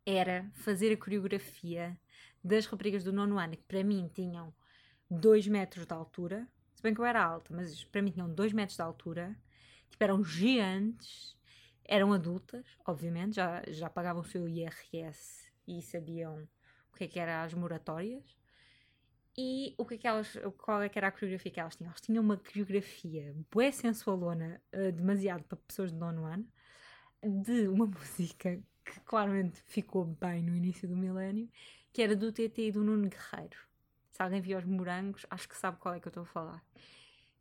era 0.06 0.50
fazer 0.54 0.94
a 0.94 0.98
coreografia 0.98 2.00
das 2.46 2.68
raparigas 2.68 3.04
do 3.04 3.12
nono 3.12 3.40
ano, 3.40 3.58
que 3.58 3.64
para 3.64 3.84
mim 3.84 4.08
tinham 4.14 4.54
2 5.10 5.48
metros 5.48 5.86
de 5.88 5.94
altura, 5.94 6.48
se 6.76 6.82
bem 6.84 6.94
que 6.94 7.02
eu 7.02 7.06
era 7.06 7.24
alta, 7.24 7.52
mas 7.52 7.84
para 7.86 8.02
mim 8.04 8.12
tinham 8.12 8.32
2 8.32 8.54
metros 8.54 8.76
de 8.76 8.84
altura, 8.84 9.36
tipo, 9.90 10.04
eram 10.04 10.24
gigantes, 10.24 11.36
eram 11.84 12.14
adultas, 12.14 12.66
obviamente, 12.86 13.36
já, 13.36 13.64
já 13.68 13.90
pagavam 13.90 14.22
o 14.22 14.26
seu 14.26 14.48
IRS 14.48 15.52
e 15.68 15.82
sabiam 15.82 16.48
o 16.94 16.96
que 16.96 17.06
é 17.06 17.08
que 17.08 17.20
eram 17.20 17.44
as 17.44 17.54
moratórias. 17.54 18.24
E 19.38 19.76
o 19.78 19.86
que 19.86 19.96
é 19.96 19.98
que 19.98 20.08
elas, 20.08 20.38
qual 20.58 20.82
é 20.82 20.88
que 20.88 20.98
era 20.98 21.08
a 21.08 21.12
coreografia 21.12 21.52
que 21.52 21.60
elas 21.60 21.76
tinham? 21.76 21.90
Elas 21.90 22.02
tinham 22.02 22.24
uma 22.24 22.38
coreografia 22.38 23.36
bué 23.52 23.72
sensualona, 23.72 24.62
uh, 24.74 24.92
demasiado 24.92 25.44
para 25.44 25.58
pessoas 25.58 25.92
de 25.92 25.98
nono 25.98 26.24
ano, 26.24 26.48
de 27.22 27.68
uma 27.68 27.86
música 27.88 28.62
que 28.86 29.00
claramente 29.02 29.62
ficou 29.66 30.06
bem 30.06 30.44
no 30.44 30.56
início 30.56 30.88
do 30.88 30.96
milénio, 30.96 31.50
que 31.96 32.02
era 32.02 32.14
do 32.14 32.30
TT 32.30 32.68
e 32.68 32.72
do 32.74 32.84
Nuno 32.84 33.08
Guerreiro. 33.08 33.58
Se 34.12 34.22
alguém 34.22 34.42
viu 34.42 34.58
os 34.58 34.66
morangos, 34.66 35.26
acho 35.30 35.48
que 35.48 35.56
sabe 35.56 35.78
qual 35.80 35.96
é 35.96 36.00
que 36.02 36.06
eu 36.06 36.10
estou 36.10 36.24
a 36.24 36.26
falar. 36.26 36.62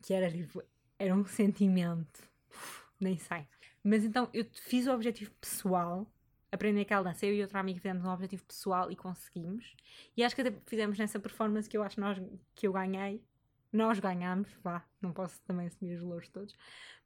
Que 0.01 0.15
era 0.15 0.31
tipo, 0.31 0.63
era 0.97 1.13
um 1.13 1.27
sentimento. 1.27 2.23
Uf, 2.49 2.85
nem 3.01 3.19
sei. 3.19 3.49
Mas 3.83 4.05
então 4.05 4.31
eu 4.33 4.47
fiz 4.53 4.87
o 4.87 4.93
objetivo 4.93 5.33
pessoal, 5.41 6.07
aprender 6.53 6.83
aquela 6.83 7.03
dança. 7.03 7.27
Eu 7.27 7.35
e 7.35 7.43
outra 7.43 7.59
amiga 7.59 7.81
fizemos 7.81 8.05
um 8.05 8.09
objetivo 8.09 8.45
pessoal 8.45 8.93
e 8.93 8.95
conseguimos. 8.95 9.75
E 10.17 10.23
acho 10.23 10.37
que 10.37 10.43
até 10.43 10.57
fizemos 10.67 10.97
nessa 11.01 11.19
performance 11.19 11.69
que 11.69 11.77
eu 11.77 11.83
acho 11.83 11.99
nós, 11.99 12.17
que 12.55 12.69
eu 12.69 12.73
ganhei. 12.73 13.25
Nós 13.73 13.99
ganhámos, 13.99 14.53
vá, 14.63 14.85
não 15.03 15.13
posso 15.13 15.43
também 15.43 15.67
assumir 15.67 15.97
os 15.97 16.03
louros 16.03 16.29
todos. 16.29 16.55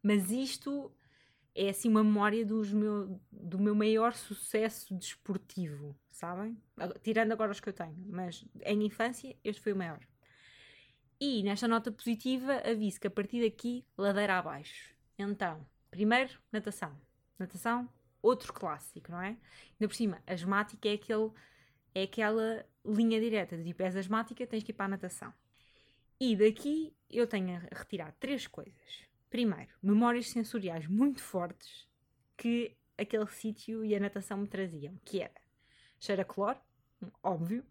Mas 0.03 0.31
isto 0.31 0.93
é 1.55 1.71
assim 1.71 1.89
uma 1.89 2.05
memória 2.05 2.45
dos 2.45 2.71
meu, 2.75 3.19
do 3.33 3.59
meu 3.59 3.75
maior 3.75 4.13
sucesso 4.13 4.95
desportivo, 4.95 5.97
sabem? 6.19 6.57
Tirando 7.03 7.33
agora 7.33 7.53
os 7.53 7.61
que 7.61 7.69
eu 7.69 7.73
tenho, 7.73 7.97
mas 8.09 8.45
em 8.65 8.85
infância 8.85 9.37
este 9.45 9.61
foi 9.61 9.73
o 9.73 9.77
maior. 9.77 10.01
E 11.21 11.43
nesta 11.43 11.67
nota 11.67 11.91
positiva 11.91 12.63
aviso 12.65 13.01
que 13.01 13.07
a 13.07 13.11
partir 13.11 13.43
daqui 13.43 13.85
ladeira 13.97 14.39
abaixo. 14.39 14.95
Então, 15.19 15.67
primeiro, 15.91 16.39
natação. 16.53 16.97
Natação, 17.39 17.89
outro 18.23 18.53
clássico, 18.53 19.11
não 19.11 19.21
é? 19.21 19.29
Ainda 19.29 19.89
por 19.89 19.95
cima, 19.95 20.23
asmática 20.27 20.89
é, 20.89 20.95
aquele, 20.95 21.31
é 21.95 22.03
aquela 22.03 22.67
linha 22.85 23.21
direta 23.21 23.57
de 23.57 23.65
tipo, 23.65 23.83
és 23.83 23.97
asmática, 23.97 24.47
tens 24.47 24.63
que 24.63 24.73
ir 24.73 24.75
para 24.75 24.87
a 24.87 24.89
natação. 24.89 25.33
E 26.21 26.37
daqui 26.37 26.93
eu 27.09 27.27
tenho 27.27 27.57
a 27.57 27.59
retirar 27.77 28.13
três 28.19 28.47
coisas. 28.47 29.09
Primeiro, 29.31 29.71
memórias 29.83 30.31
sensoriais 30.31 30.87
muito 30.87 31.23
fortes 31.23 31.87
que 32.37 32.77
aquele 32.97 33.27
sítio 33.27 33.85
e 33.85 33.95
a 33.95 34.01
natação 34.01 34.39
me 34.39 34.49
traziam, 34.49 34.97
que 35.05 35.21
era 35.21 35.48
cheira 35.99 36.25
cloro, 36.25 36.59
óbvio, 37.23 37.65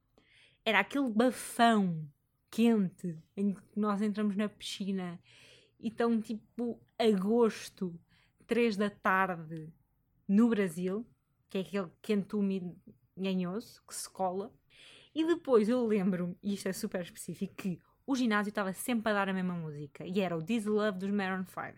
era 0.63 0.79
aquele 0.79 1.09
bafão 1.09 2.09
quente 2.49 3.17
em 3.35 3.53
que 3.53 3.61
nós 3.75 4.01
entramos 4.01 4.35
na 4.35 4.49
piscina 4.49 5.19
e 5.79 5.89
estão 5.89 6.19
tipo 6.19 6.79
agosto, 6.97 7.99
3 8.47 8.77
da 8.77 8.89
tarde, 8.89 9.71
no 10.27 10.49
Brasil, 10.49 11.05
que 11.49 11.57
é 11.57 11.61
aquele 11.61 11.89
quente 12.01 12.35
úmido 12.35 12.75
ganhoso 13.15 13.81
que 13.87 13.95
se 13.95 14.09
cola. 14.09 14.53
E 15.13 15.25
depois 15.25 15.69
eu 15.69 15.85
lembro, 15.85 16.37
e 16.43 16.53
isto 16.53 16.67
é 16.67 16.73
super 16.73 17.01
específico, 17.01 17.55
que 17.55 17.81
o 18.05 18.15
ginásio 18.15 18.49
estava 18.49 18.73
sempre 18.73 19.11
a 19.11 19.13
dar 19.13 19.29
a 19.29 19.33
mesma 19.33 19.53
música 19.53 20.05
e 20.05 20.19
era 20.19 20.37
o 20.37 20.43
This 20.43 20.65
Love 20.65 20.99
dos 20.99 21.11
Maroon 21.11 21.45
5. 21.45 21.77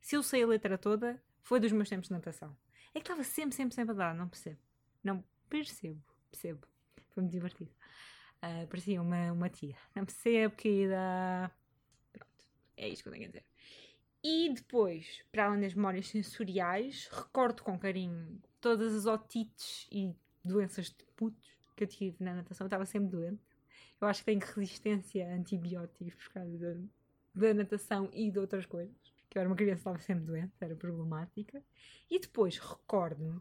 Se 0.00 0.16
eu 0.16 0.22
sei 0.22 0.42
a 0.42 0.46
letra 0.46 0.76
toda, 0.76 1.22
foi 1.42 1.60
dos 1.60 1.72
meus 1.72 1.88
tempos 1.88 2.08
de 2.08 2.14
natação. 2.14 2.56
É 2.94 3.00
que 3.00 3.00
estava 3.00 3.22
sempre, 3.24 3.54
sempre, 3.54 3.74
sempre 3.74 3.92
a 3.92 3.96
dar, 3.96 4.14
não 4.14 4.28
percebo. 4.28 4.58
Não 5.02 5.24
percebo, 5.48 6.02
percebo. 6.30 6.66
Foi 7.10 7.22
muito 7.22 7.32
divertido. 7.32 7.70
Uh, 8.42 8.66
parecia 8.68 9.00
uma, 9.00 9.32
uma 9.32 9.48
tia. 9.48 9.76
Não 9.94 10.04
percebo, 10.04 10.54
querida. 10.54 11.50
Pronto, 12.12 12.44
é 12.76 12.88
isto 12.88 13.02
que 13.02 13.08
eu 13.08 13.12
tenho 13.12 13.24
a 13.24 13.28
dizer. 13.28 13.44
E 14.22 14.52
depois, 14.52 15.24
para 15.30 15.46
além 15.46 15.60
das 15.60 15.74
memórias 15.74 16.08
sensoriais, 16.08 17.08
recordo 17.12 17.62
com 17.62 17.78
carinho 17.78 18.40
todas 18.60 18.94
as 18.94 19.06
otites 19.06 19.86
e 19.90 20.14
doenças 20.44 20.86
de 20.86 21.04
putos 21.16 21.56
que 21.76 21.84
eu 21.84 21.88
tive 21.88 22.16
na 22.24 22.34
natação. 22.34 22.64
Eu 22.64 22.68
estava 22.68 22.86
sempre 22.86 23.10
doente. 23.10 23.40
Eu 24.00 24.08
acho 24.08 24.20
que 24.20 24.26
tenho 24.26 24.40
resistência 24.40 25.28
a 25.28 25.34
antibióticos 25.34 26.14
por 26.14 26.32
causa 26.32 26.58
da, 26.58 26.74
da 27.34 27.54
natação 27.54 28.10
e 28.12 28.30
de 28.30 28.38
outras 28.38 28.66
coisas. 28.66 28.96
Que 29.30 29.38
eu 29.38 29.40
era 29.40 29.48
uma 29.48 29.56
criança 29.56 29.80
estava 29.80 29.98
sempre 29.98 30.24
doente, 30.24 30.52
era 30.60 30.74
problemática. 30.74 31.62
E 32.10 32.18
depois 32.18 32.58
recordo-me 32.58 33.40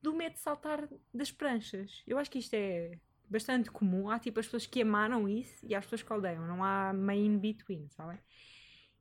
do 0.00 0.14
medo 0.14 0.34
de 0.34 0.40
saltar 0.40 0.88
das 1.12 1.30
pranchas. 1.30 2.02
Eu 2.06 2.18
acho 2.18 2.30
que 2.30 2.38
isto 2.38 2.54
é 2.54 2.98
bastante 3.28 3.70
comum. 3.70 4.10
Há 4.10 4.18
tipo 4.18 4.40
as 4.40 4.46
pessoas 4.46 4.66
que 4.66 4.82
amaram 4.82 5.28
isso 5.28 5.64
e 5.66 5.74
há 5.74 5.78
as 5.78 5.84
pessoas 5.84 6.02
que 6.02 6.12
odeiam. 6.12 6.46
Não 6.46 6.62
há 6.62 6.92
meio 6.92 7.24
in 7.24 7.38
between, 7.38 7.88
sabem? 7.90 8.18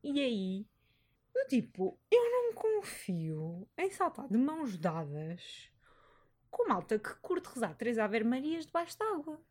E 0.04 0.20
aí, 0.20 0.68
eu 1.36 1.48
tipo, 1.48 2.00
eu 2.12 2.24
não 2.32 2.54
confio 2.54 3.68
em 3.78 3.90
saltar 3.92 4.28
de 4.28 4.38
mãos 4.38 4.78
dadas 4.78 5.72
com 6.50 6.70
malta 6.70 6.98
que 6.98 7.14
curte 7.16 7.50
rezar 7.50 7.76
três 7.76 7.98
Ave 7.98 8.24
Marias 8.24 8.66
debaixo 8.66 8.98
d'água. 8.98 9.42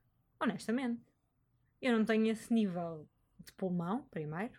Honestamente. 0.41 1.03
Eu 1.81 1.99
não 1.99 2.05
tenho 2.05 2.29
esse 2.29 2.53
nível 2.53 3.07
de 3.39 3.53
pulmão, 3.53 4.05
primeiro. 4.11 4.59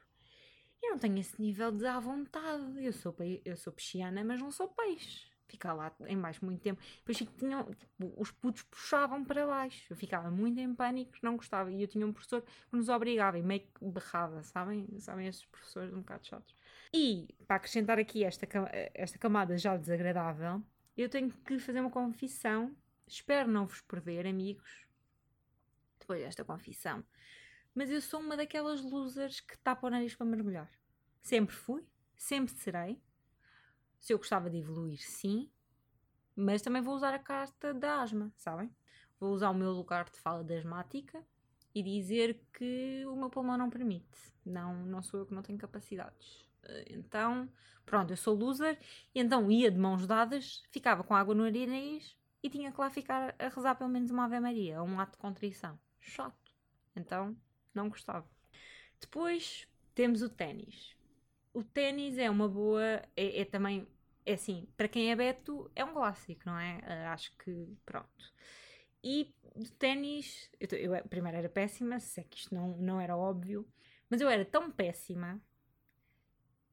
Eu 0.82 0.92
não 0.92 1.00
tenho 1.00 1.18
esse 1.18 1.42
nível 1.42 1.72
de 1.72 1.88
à 1.88 2.00
vontade. 2.00 2.86
Eu 2.86 2.94
sou, 2.94 3.16
eu 3.44 3.58
sou 3.58 3.74
pisciana, 3.74 4.24
mas 4.24 4.40
não 4.40 4.52
sou 4.52 4.68
peixe. 4.68 5.26
Ficar 5.48 5.74
lá 5.74 5.92
em 6.08 6.20
baixo 6.20 6.44
muito 6.44 6.62
tempo. 6.62 6.82
Depois 6.98 7.18
tinham, 7.38 7.64
tipo, 7.74 8.14
os 8.18 8.32
putos 8.32 8.64
puxavam 8.64 9.24
para 9.24 9.46
baixo. 9.46 9.86
Eu 9.90 9.96
ficava 9.96 10.30
muito 10.32 10.60
em 10.60 10.74
pânico, 10.74 11.14
não 11.22 11.38
gostava. 11.38 11.72
E 11.72 11.82
eu 11.82 11.88
tinha 11.88 12.06
um 12.06 12.12
professor 12.12 12.42
que 12.42 12.76
nos 12.76 12.90
obrigava 12.90 13.38
e 13.38 13.44
meio 13.44 13.62
que 13.62 13.86
berrava, 13.86 14.44
sabem? 14.44 14.88
Sabem 15.00 15.28
esses 15.28 15.46
professores 15.46 15.94
um 15.94 16.00
bocado 16.00 16.26
chatos. 16.26 16.56
E 16.94 17.28
para 17.48 17.58
acrescentar 17.58 18.00
aqui 18.00 18.24
esta, 18.24 18.48
esta 18.94 19.18
camada 19.18 19.58
já 19.58 19.78
desagradável, 19.78 20.64
eu 20.98 21.10
tenho 21.10 21.32
que 21.32 21.60
fazer 21.60 21.80
uma 21.80 21.92
confissão. 21.92 22.76
Espero 23.08 23.50
não 23.52 23.68
vos 23.68 23.82
perder, 23.82 24.26
amigos 24.26 24.86
depois 26.06 26.22
desta 26.22 26.46
confissão. 26.46 27.04
Mas 27.74 27.90
eu 27.90 28.00
sou 28.00 28.20
uma 28.20 28.38
daquelas 28.38 28.82
losers 28.82 29.42
que 29.42 29.58
tapa 29.58 29.88
o 29.88 29.90
nariz 29.90 30.16
para 30.16 30.26
mergulhar. 30.26 30.70
Sempre 31.22 31.56
fui, 31.56 31.84
sempre 32.16 32.54
serei. 32.54 33.02
Se 34.06 34.14
eu 34.14 34.20
gostava 34.20 34.52
de 34.52 34.60
evoluir, 34.60 35.02
sim. 35.02 35.50
Mas 36.36 36.62
também 36.62 36.80
vou 36.80 36.94
usar 36.94 37.12
a 37.12 37.18
carta 37.18 37.74
da 37.74 38.04
asma, 38.04 38.32
sabem? 38.38 38.70
Vou 39.20 39.34
usar 39.34 39.50
o 39.50 39.54
meu 39.56 39.72
lugar 39.72 40.08
de 40.08 40.20
fala 40.20 40.44
da 40.44 40.54
asmática 40.54 41.26
e 41.74 41.82
dizer 41.82 42.40
que 42.54 43.04
o 43.08 43.16
meu 43.16 43.32
pulmão 43.32 43.58
não 43.58 43.68
permite. 43.68 44.32
Não, 44.46 44.76
não 44.86 45.02
sou 45.02 45.22
eu 45.22 45.26
que 45.26 45.34
não 45.34 45.42
tenho 45.42 45.58
capacidades. 45.58 46.46
Então, 46.88 47.50
pronto, 47.84 48.12
eu 48.14 48.18
sou 48.18 48.36
loser. 48.36 48.78
E 49.16 49.20
então 49.20 49.50
ia 49.50 49.72
de 49.72 49.80
mãos 49.80 50.06
dadas, 50.06 50.62
ficava 50.70 51.04
com 51.04 51.16
água 51.16 51.34
no 51.34 51.42
nariz 51.42 52.16
e 52.44 52.48
tinha 52.48 52.72
que 52.72 52.80
lá 52.80 52.92
ficar 52.92 53.34
a 53.40 53.48
rezar 53.48 53.74
pelo 53.74 53.90
menos 53.90 54.12
uma 54.12 54.26
Ave 54.26 54.40
Maria, 54.40 54.84
um 54.84 55.00
ato 55.00 55.14
de 55.14 55.18
contrição 55.18 55.80
chato. 56.00 56.54
Então, 56.96 57.36
não 57.74 57.90
gostava. 57.90 58.30
Depois 59.02 59.68
temos 59.96 60.22
o 60.22 60.30
ténis. 60.30 60.96
O 61.52 61.64
ténis 61.64 62.20
é 62.20 62.30
uma 62.30 62.48
boa. 62.48 63.02
É, 63.16 63.42
é, 63.42 63.46
também. 63.46 63.88
É 64.26 64.34
assim, 64.34 64.68
para 64.76 64.88
quem 64.88 65.12
é 65.12 65.16
Beto, 65.16 65.72
é 65.76 65.86
um 65.86 65.94
clássico, 65.94 66.42
não 66.46 66.58
é? 66.58 66.78
Uh, 66.80 67.10
acho 67.10 67.36
que. 67.38 67.78
Pronto. 67.86 68.34
E 69.04 69.34
de 69.56 69.72
ténis. 69.74 70.50
Eu, 70.60 70.78
eu, 70.78 71.08
primeiro 71.08 71.38
era 71.38 71.50
péssima, 71.50 72.00
se 72.00 72.22
é 72.22 72.24
que 72.24 72.38
isto 72.38 72.54
não, 72.54 72.78
não 72.78 73.00
era 73.00 73.16
óbvio. 73.16 73.68
Mas 74.10 74.22
eu 74.22 74.30
era 74.30 74.46
tão 74.46 74.72
péssima 74.72 75.42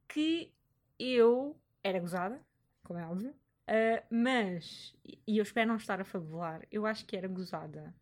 que 0.09 0.53
eu 0.99 1.59
era 1.83 1.99
gozada, 1.99 2.41
como 2.83 2.99
é 2.99 3.07
óbvio. 3.07 3.35
Uh, 3.63 4.05
mas, 4.11 4.95
e 5.05 5.39
eu 5.39 5.43
espero 5.43 5.69
não 5.69 5.77
estar 5.77 6.01
a 6.01 6.05
fabular, 6.05 6.67
eu 6.71 6.85
acho 6.85 7.07
que 7.07 7.17
era 7.17 7.29
gozada 7.29 7.95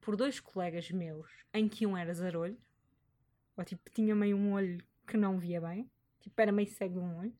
por 0.00 0.16
dois 0.16 0.40
colegas 0.40 0.90
meus, 0.90 1.30
em 1.54 1.68
que 1.68 1.86
um 1.86 1.96
era 1.96 2.12
zarolho, 2.12 2.58
ou 3.56 3.64
tipo, 3.64 3.90
tinha 3.90 4.14
meio 4.14 4.36
um 4.36 4.52
olho 4.52 4.84
que 5.06 5.16
não 5.16 5.38
via 5.38 5.60
bem, 5.60 5.90
tipo, 6.20 6.40
era 6.40 6.52
meio 6.52 6.68
cego 6.68 7.00
um 7.00 7.18
olho. 7.18 7.34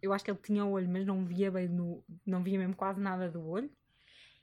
Eu 0.00 0.12
acho 0.12 0.24
que 0.24 0.30
ele 0.30 0.38
tinha 0.42 0.64
o 0.64 0.70
olho, 0.70 0.88
mas 0.88 1.04
não 1.04 1.24
via 1.24 1.50
bem, 1.50 1.68
no, 1.68 2.04
não 2.24 2.42
via 2.42 2.58
mesmo 2.58 2.76
quase 2.76 3.00
nada 3.00 3.30
do 3.30 3.44
olho. 3.46 3.70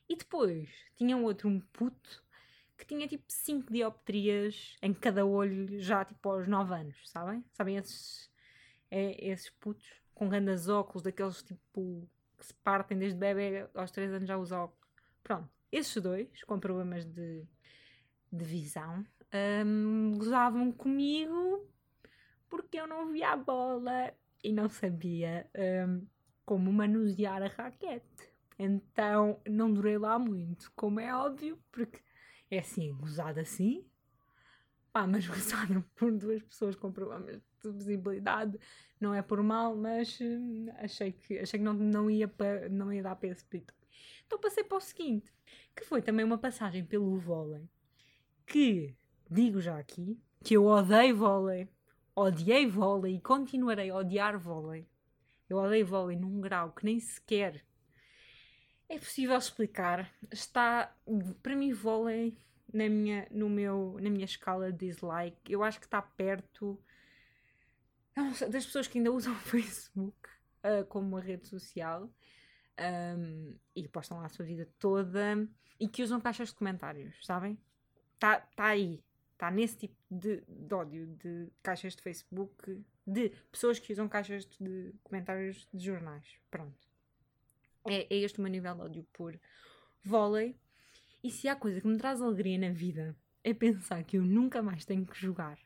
E 0.09 0.15
depois 0.15 0.69
tinha 0.97 1.15
outro, 1.15 1.47
um 1.47 1.59
puto, 1.59 2.23
que 2.77 2.85
tinha 2.85 3.07
tipo 3.07 3.23
5 3.27 3.71
dioptrias 3.71 4.75
em 4.81 4.93
cada 4.93 5.25
olho, 5.25 5.79
já 5.79 6.03
tipo 6.03 6.29
aos 6.29 6.47
9 6.47 6.73
anos, 6.73 7.09
sabem? 7.09 7.45
Sabem 7.53 7.77
esses, 7.77 8.29
é, 8.89 9.29
esses 9.29 9.49
putos 9.49 9.87
com 10.13 10.27
grandes 10.27 10.67
óculos, 10.67 11.03
daqueles 11.03 11.41
tipo 11.43 12.09
que 12.37 12.45
se 12.45 12.53
partem 12.55 12.97
desde 12.97 13.17
bebê 13.17 13.67
aos 13.73 13.91
3 13.91 14.11
anos 14.13 14.27
já 14.27 14.37
usa 14.37 14.59
óculos. 14.59 14.89
Pronto. 15.23 15.49
Esses 15.71 16.01
dois, 16.01 16.43
com 16.43 16.59
problemas 16.59 17.05
de, 17.05 17.47
de 18.31 18.43
visão, 18.43 19.05
um, 19.65 20.17
gozavam 20.17 20.71
comigo 20.71 21.65
porque 22.49 22.77
eu 22.77 22.85
não 22.85 23.11
via 23.11 23.29
a 23.29 23.37
bola 23.37 24.13
e 24.43 24.51
não 24.51 24.69
sabia 24.69 25.47
um, 25.87 26.05
como 26.45 26.71
manusear 26.71 27.41
a 27.41 27.47
raquete. 27.47 28.29
Então 28.57 29.39
não 29.47 29.73
durei 29.73 29.97
lá 29.97 30.19
muito, 30.19 30.71
como 30.75 30.99
é 30.99 31.13
óbvio, 31.15 31.57
porque 31.71 31.99
é 32.49 32.59
assim, 32.59 32.93
gozado 32.93 33.39
assim. 33.39 33.85
Pá, 34.91 35.07
mas 35.07 35.25
gozado 35.27 35.83
por 35.95 36.11
duas 36.11 36.41
pessoas 36.43 36.75
com 36.75 36.91
problemas 36.91 37.41
de 37.63 37.71
visibilidade 37.71 38.59
não 38.99 39.13
é 39.13 39.21
por 39.21 39.41
mal, 39.41 39.75
mas 39.75 40.19
hum, 40.21 40.67
achei 40.77 41.11
que, 41.11 41.39
achei 41.39 41.59
que 41.59 41.65
não, 41.65 41.73
não, 41.73 42.09
ia 42.09 42.27
para, 42.27 42.69
não 42.69 42.91
ia 42.93 43.01
dar 43.01 43.15
para 43.15 43.29
esse 43.29 43.43
pito. 43.45 43.73
Então 44.25 44.39
passei 44.39 44.63
para 44.63 44.77
o 44.77 44.81
seguinte 44.81 45.33
que 45.75 45.85
foi 45.85 46.01
também 46.01 46.25
uma 46.25 46.37
passagem 46.37 46.83
pelo 46.83 47.17
vôlei, 47.17 47.67
que 48.45 48.95
digo 49.29 49.61
já 49.61 49.77
aqui 49.77 50.19
que 50.43 50.55
eu 50.55 50.65
odeio 50.65 51.15
vôlei, 51.15 51.67
odiei 52.21 52.67
vôlei 52.67 53.15
e 53.15 53.21
continuarei 53.21 53.89
a 53.89 53.95
odiar 53.95 54.37
vôlei. 54.37 54.87
Eu 55.49 55.57
odeio 55.57 55.85
vôlei 55.85 56.17
num 56.17 56.39
grau 56.39 56.71
que 56.71 56.85
nem 56.85 56.99
sequer 56.99 57.63
é 58.91 58.99
possível 58.99 59.37
explicar. 59.37 60.13
Está, 60.29 60.93
para 61.41 61.55
mim, 61.55 61.71
vôlei 61.71 62.37
na 62.73 62.89
minha, 62.89 63.25
no 63.31 63.49
meu, 63.49 63.97
na 64.01 64.09
minha 64.09 64.25
escala 64.25 64.69
de 64.69 64.87
dislike. 64.87 65.51
Eu 65.51 65.63
acho 65.63 65.79
que 65.79 65.85
está 65.85 66.01
perto 66.01 66.77
das 68.51 68.65
pessoas 68.65 68.87
que 68.87 68.97
ainda 68.97 69.11
usam 69.11 69.31
o 69.33 69.37
Facebook 69.37 70.17
uh, 70.65 70.85
como 70.89 71.07
uma 71.07 71.21
rede 71.21 71.47
social 71.47 72.09
um, 73.17 73.57
e 73.73 73.87
postam 73.87 74.17
lá 74.17 74.25
a 74.25 74.29
sua 74.29 74.43
vida 74.43 74.67
toda 74.77 75.47
e 75.79 75.87
que 75.87 76.03
usam 76.03 76.19
caixas 76.19 76.49
de 76.49 76.55
comentários, 76.55 77.15
sabem? 77.25 77.57
Está 78.15 78.41
tá 78.41 78.65
aí. 78.65 79.01
Está 79.41 79.49
nesse 79.49 79.75
tipo 79.75 79.95
de, 80.07 80.43
de 80.47 80.71
ódio 80.71 81.07
de 81.17 81.47
caixas 81.63 81.95
de 81.95 82.03
Facebook, 82.03 82.79
de 83.07 83.29
pessoas 83.51 83.79
que 83.79 83.91
usam 83.91 84.07
caixas 84.07 84.45
de 84.45 84.93
comentários 85.03 85.67
de 85.73 85.83
jornais. 85.83 86.37
Pronto. 86.51 86.87
É, 87.87 88.05
é 88.13 88.17
este 88.19 88.37
o 88.37 88.43
meu 88.43 88.51
nível 88.51 88.75
de 88.75 88.81
ódio 88.81 89.07
por 89.11 89.39
vôlei. 90.03 90.55
E 91.23 91.31
se 91.31 91.47
há 91.47 91.55
coisa 91.55 91.81
que 91.81 91.87
me 91.87 91.97
traz 91.97 92.21
alegria 92.21 92.59
na 92.59 92.69
vida 92.69 93.17
é 93.43 93.51
pensar 93.51 94.03
que 94.03 94.19
eu 94.19 94.21
nunca 94.21 94.61
mais 94.61 94.85
tenho 94.85 95.07
que 95.07 95.19
jogar 95.19 95.57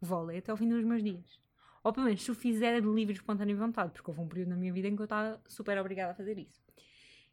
vôlei 0.00 0.38
até 0.38 0.50
ao 0.50 0.56
fim 0.56 0.66
dos 0.66 0.82
meus 0.82 1.04
dias. 1.04 1.38
Ou 1.84 1.92
pelo 1.92 2.06
menos 2.06 2.22
se 2.22 2.30
o 2.30 2.34
fizer 2.34 2.80
de 2.80 2.88
livre 2.88 3.12
espontânea 3.12 3.54
vontade, 3.54 3.92
porque 3.92 4.10
houve 4.10 4.22
um 4.22 4.28
período 4.28 4.48
na 4.48 4.56
minha 4.56 4.72
vida 4.72 4.88
em 4.88 4.96
que 4.96 5.02
eu 5.02 5.04
estava 5.04 5.38
super 5.46 5.76
obrigada 5.76 6.12
a 6.12 6.14
fazer 6.14 6.38
isso. 6.38 6.62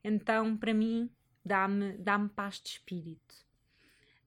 Então, 0.04 0.58
para 0.58 0.74
mim, 0.74 1.10
dá-me 1.46 1.94
dá 2.00 2.20
paz 2.28 2.60
de 2.60 2.72
espírito. 2.72 3.45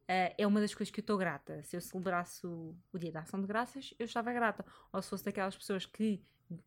Uh, 0.09 0.33
é 0.39 0.47
uma 0.47 0.61
das 0.61 0.75
coisas 0.75 0.91
que 0.91 1.01
eu 1.01 1.03
estou 1.03 1.19
grata. 1.19 1.63
Se 1.65 1.77
eu 1.77 1.81
celebrasse 1.83 2.47
o, 2.47 2.75
o, 2.91 2.99
Dia 2.99 3.13
da 3.13 3.21
Ação 3.21 3.41
de 3.41 3.47
Graças, 3.47 3.93
eu 3.99 4.07
estava 4.07 4.33
grata. 4.33 4.65
Ou 4.91 5.03
se 5.03 5.11
fosse 5.11 5.25
daquelas 5.25 5.55
pessoas 5.55 5.85
que 5.85 6.23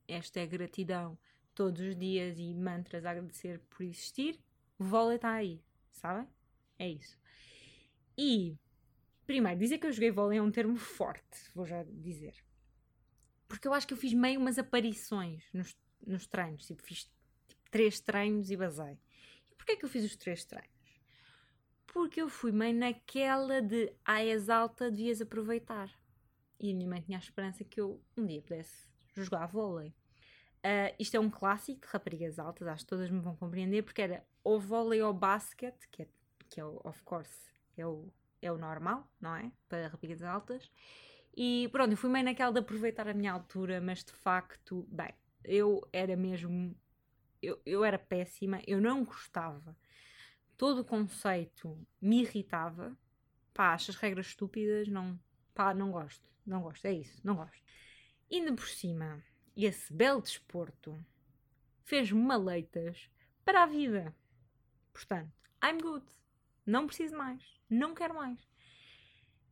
esta 0.08 0.40
é 0.40 0.46
gratidão 0.46 1.18
todos 1.56 1.82
os 1.82 1.96
dias 1.96 2.38
e 2.38 2.54
mantras 2.54 3.04
a 3.04 3.12
agradecer 3.12 3.60
por 3.70 3.84
existir, 3.84 4.40
vôlei 4.78 5.16
está 5.16 5.32
aí, 5.32 5.60
sabem? 5.90 6.28
É 6.78 6.88
isso. 6.88 7.18
E, 8.16 8.56
primeiro, 9.26 9.60
dizer 9.60 9.80
que 9.80 9.88
eu 9.88 9.92
joguei 9.92 10.12
vôlei 10.12 10.38
é 10.38 10.42
um 10.42 10.52
termo 10.52 10.78
forte, 10.78 11.50
vou 11.56 11.66
já 11.66 11.84
dizer. 11.84 12.36
Porque 13.48 13.68
eu 13.68 13.74
acho 13.74 13.88
que 13.88 13.94
eu 13.94 13.98
fiz 13.98 14.14
meio 14.14 14.40
umas 14.40 14.60
aparições 14.60 15.44
nos, 15.52 15.76
nos 16.06 16.28
treinos. 16.28 16.66
Tipo, 16.66 16.84
fiz 16.84 17.10
tipo, 17.48 17.62
três 17.72 18.00
treinos 18.00 18.52
e 18.52 18.56
basei. 18.56 19.00
E 19.52 19.56
porquê 19.56 19.74
é 19.74 19.76
que 19.76 19.86
eu 19.86 19.90
fiz 19.90 20.06
os 20.06 20.16
três 20.16 20.46
treinos? 20.46 20.81
Porque 21.94 22.22
eu 22.22 22.30
fui 22.30 22.54
meio 22.54 22.74
naquela 22.74 23.62
de 23.62 23.92
ah, 24.06 24.24
és 24.24 24.50
alta, 24.50 24.90
devias 24.90 25.22
aproveitar. 25.22 25.90
E 26.58 26.72
a 26.72 26.74
minha 26.74 26.90
mãe 26.90 27.02
tinha 27.02 27.18
a 27.18 27.20
esperança 27.20 27.66
que 27.66 27.82
eu 27.82 28.02
um 28.18 28.26
dia 28.26 28.42
pudesse 28.42 28.88
jogar 29.14 29.46
vôlei. 29.48 29.90
Uh, 30.60 30.96
isto 30.98 31.18
é 31.18 31.20
um 31.20 31.30
clássico 31.30 31.82
de 31.82 31.88
raparigas 31.88 32.40
altas, 32.40 32.68
acho 32.68 32.86
que 32.86 32.90
todas 32.90 33.10
me 33.10 33.20
vão 33.20 33.36
compreender, 33.36 33.82
porque 33.82 34.02
era 34.02 34.24
ou 34.44 34.60
vôlei 34.60 35.02
ou 35.02 35.12
basquete, 35.12 35.90
que 35.92 36.04
é, 36.04 36.08
que 36.50 36.62
é 36.62 36.66
o, 36.66 36.80
of 36.84 37.02
course, 37.04 37.52
é 37.76 37.86
o, 37.86 38.08
é 38.42 38.52
o 38.52 38.58
normal, 38.58 39.12
não 39.20 39.36
é? 39.36 39.52
Para 39.68 39.88
raparigas 39.88 40.22
altas. 40.22 40.72
E 41.36 41.68
pronto, 41.72 41.92
eu 41.92 41.98
fui 41.98 42.10
meio 42.10 42.26
naquela 42.26 42.54
de 42.54 42.60
aproveitar 42.60 43.08
a 43.08 43.14
minha 43.14 43.34
altura, 43.34 43.82
mas 43.82 44.04
de 44.04 44.14
facto, 44.14 44.88
bem, 44.90 45.14
eu 45.44 45.82
era 45.92 46.16
mesmo. 46.16 46.76
Eu, 47.42 47.60
eu 47.66 47.84
era 47.84 47.98
péssima, 47.98 48.62
eu 48.68 48.80
não 48.80 49.04
gostava. 49.04 49.76
Todo 50.62 50.82
o 50.82 50.86
conceito 50.86 51.76
me 52.00 52.22
irritava. 52.22 52.96
Pá, 53.52 53.74
acho 53.74 53.90
as 53.90 53.98
regras 53.98 54.28
estúpidas, 54.28 54.88
não. 54.88 55.20
Pá, 55.56 55.74
não 55.74 55.92
gosto, 55.92 56.30
não 56.46 56.62
gosto, 56.62 56.86
é 56.86 56.94
isso, 56.94 57.20
não 57.24 57.38
gosto. 57.38 57.64
Ainda 58.32 58.54
por 58.54 58.68
cima, 58.68 59.24
esse 59.58 59.92
belo 59.92 60.22
desporto 60.22 61.04
fez-me 61.84 62.22
maleitas 62.22 63.10
para 63.44 63.64
a 63.64 63.66
vida. 63.66 64.16
Portanto, 64.94 65.34
I'm 65.66 65.80
good. 65.82 66.06
Não 66.64 66.86
preciso 66.86 67.18
mais. 67.18 67.44
Não 67.68 67.96
quero 67.96 68.14
mais. 68.14 68.40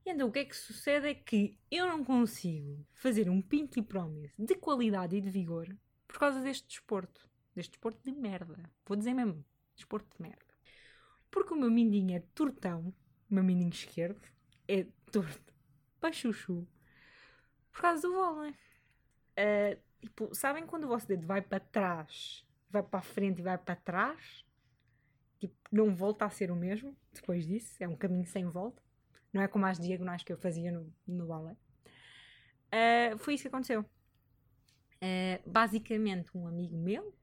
E 0.05 0.11
então 0.11 0.27
o 0.27 0.31
que 0.31 0.37
é 0.37 0.45
que 0.45 0.55
sucede 0.55 1.07
é 1.07 1.15
que 1.15 1.57
eu 1.71 1.87
não 1.87 2.03
consigo 2.03 2.85
fazer 2.93 3.31
um 3.31 3.41
Pinky 3.41 3.81
Promise 3.81 4.31
de 4.37 4.53
qualidade 4.53 5.15
e 5.15 5.21
de 5.21 5.31
vigor 5.31 5.75
por 6.07 6.19
causa 6.19 6.39
deste 6.39 6.67
desporto. 6.67 7.27
Deste 7.55 7.71
desporto 7.71 7.99
de 8.03 8.11
merda. 8.11 8.71
Vou 8.85 8.95
dizer 8.95 9.15
mesmo, 9.15 9.43
desporto 9.75 10.15
de 10.15 10.21
merda. 10.21 10.48
Porque 11.31 11.53
o 11.53 11.57
meu 11.57 11.69
mindinho 11.69 12.15
é 12.15 12.19
tortão, 12.33 12.93
o 13.29 13.33
meu 13.33 13.43
mindinho 13.43 13.69
esquerdo 13.69 14.21
é 14.67 14.85
torto 15.11 15.53
para 15.99 16.11
chuchu 16.11 16.67
por 17.71 17.81
causa 17.81 18.01
do 18.01 18.13
vôlei. 18.13 18.51
Uh, 18.51 19.79
tipo, 20.01 20.33
sabem 20.35 20.65
quando 20.65 20.85
o 20.85 20.87
vosso 20.87 21.07
dedo 21.07 21.25
vai 21.25 21.41
para 21.41 21.59
trás, 21.59 22.45
vai 22.69 22.83
para 22.83 22.99
a 22.99 23.03
frente 23.03 23.39
e 23.39 23.43
vai 23.43 23.57
para 23.57 23.75
trás? 23.75 24.45
Tipo, 25.39 25.55
não 25.71 25.95
volta 25.95 26.25
a 26.25 26.29
ser 26.29 26.51
o 26.51 26.55
mesmo 26.55 26.95
depois 27.13 27.47
disso. 27.47 27.75
É 27.81 27.87
um 27.87 27.95
caminho 27.95 28.25
sem 28.25 28.45
volta. 28.45 28.81
Não 29.31 29.41
é 29.41 29.47
como 29.47 29.65
as 29.65 29.79
diagonais 29.79 30.23
que 30.23 30.33
eu 30.33 30.37
fazia 30.37 30.71
no, 30.71 30.93
no. 31.07 31.25
Uh, 31.33 33.17
foi 33.17 33.35
isso 33.35 33.43
que 33.43 33.47
aconteceu. 33.47 33.81
Uh, 33.81 35.49
basicamente, 35.49 36.29
um 36.35 36.45
amigo 36.45 36.75
meu, 36.75 37.15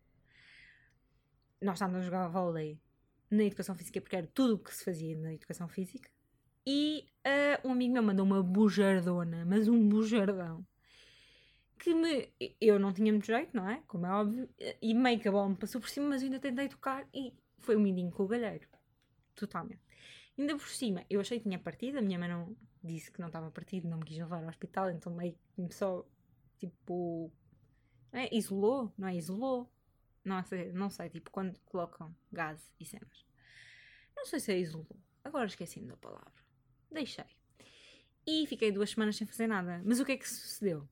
nós 1.61 1.75
estávamos 1.75 2.01
a 2.01 2.05
jogar 2.05 2.29
vôlei 2.29 2.81
na 3.31 3.45
educação 3.45 3.75
física, 3.75 4.01
porque 4.01 4.17
era 4.17 4.27
tudo 4.27 4.55
o 4.55 4.59
que 4.59 4.75
se 4.75 4.85
fazia 4.85 5.17
na 5.17 5.35
educação 5.35 5.69
física, 5.69 6.11
e 6.67 7.07
uh, 7.25 7.69
um 7.69 7.73
amigo 7.73 7.93
meu 7.93 8.03
mandou 8.03 8.27
uma 8.27 8.43
bujardona, 8.43 9.45
mas 9.45 9.69
um 9.69 9.89
bujardão, 9.89 10.67
que 11.79 11.95
me. 11.95 12.33
Eu 12.61 12.79
não 12.79 12.93
tinha 12.93 13.13
muito 13.13 13.27
jeito, 13.27 13.57
não 13.57 13.69
é? 13.69 13.83
Como 13.87 14.07
é 14.07 14.11
óbvio, 14.11 14.49
e 14.83 14.95
meio 14.95 15.21
que 15.21 15.29
a 15.29 15.33
bola 15.33 15.49
me 15.51 15.57
passou 15.57 15.81
por 15.81 15.89
cima, 15.89 16.09
mas 16.09 16.23
ainda 16.23 16.41
tentei 16.41 16.69
tocar 16.69 17.07
e 17.15 17.33
foi 17.61 17.77
um 17.77 17.81
mindinho 17.81 18.11
com 18.11 18.25
o 18.25 18.27
galheiro. 18.27 18.67
Totalmente. 19.35 19.81
Ainda 20.39 20.57
por 20.57 20.69
cima, 20.69 21.05
eu 21.09 21.21
achei 21.21 21.39
que 21.39 21.45
tinha 21.45 21.59
partido, 21.59 21.99
a 21.99 22.03
minha 22.03 22.19
mãe 22.19 22.29
não 22.29 22.57
disse 22.83 23.11
que 23.11 23.21
não 23.21 23.29
estava 23.29 23.51
partido, 23.51 23.89
não 23.89 23.99
me 23.99 24.05
quis 24.05 24.19
levar 24.19 24.43
ao 24.43 24.49
hospital, 24.49 24.91
então 24.91 25.15
meio 25.15 25.37
que 25.57 25.75
só, 25.75 26.05
tipo, 26.59 27.31
é? 28.13 28.35
isolou, 28.35 28.93
não 28.99 29.09
é? 29.09 29.17
Isolou, 29.17 29.71
não 30.27 30.43
sei, 30.43 30.73
não 30.73 30.91
sei, 30.91 31.09
tipo, 31.09 31.31
quando 31.31 31.59
colocam 31.61 32.15
gás 32.33 32.73
e 32.81 32.85
cenas. 32.85 33.25
Não 34.17 34.27
sei 34.27 34.41
se 34.41 34.53
é 34.53 34.59
isolou, 34.59 34.99
agora 35.23 35.47
esqueci-me 35.47 35.87
da 35.87 35.97
palavra. 35.97 36.45
Deixei. 36.91 37.25
E 38.27 38.47
fiquei 38.47 38.73
duas 38.73 38.91
semanas 38.91 39.17
sem 39.17 39.27
fazer 39.27 39.47
nada. 39.47 39.81
Mas 39.85 40.01
o 40.01 40.05
que 40.05 40.13
é 40.13 40.17
que 40.17 40.29
sucedeu? 40.29 40.89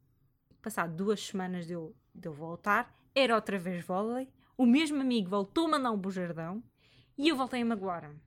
Passado 0.63 0.95
duas 0.95 1.21
semanas 1.21 1.67
de 1.67 1.73
eu, 1.73 1.97
de 2.15 2.29
eu 2.29 2.33
voltar, 2.33 2.97
era 3.15 3.35
outra 3.35 3.59
vez 3.59 3.85
vôlei, 3.85 4.29
o 4.57 4.65
mesmo 4.65 5.01
amigo 5.01 5.29
voltou 5.29 5.67
a 5.67 5.71
mandar 5.71 5.91
um 5.91 5.99
bujardão 5.99 6.63
e 7.19 7.29
eu 7.29 7.37
voltei 7.37 7.61
a 7.61 7.65
magoar-me. 7.65 8.21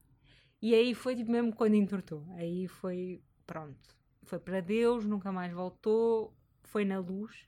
E 0.61 0.75
aí 0.75 0.93
foi 0.93 1.15
tipo 1.15 1.31
mesmo 1.31 1.55
quando 1.55 1.75
entortou. 1.75 2.25
Aí 2.35 2.67
foi, 2.67 3.23
pronto, 3.45 3.95
foi 4.23 4.39
para 4.39 4.59
Deus, 4.59 5.05
nunca 5.05 5.31
mais 5.31 5.53
voltou, 5.53 6.35
foi 6.63 6.83
na 6.83 6.99
luz. 6.99 7.47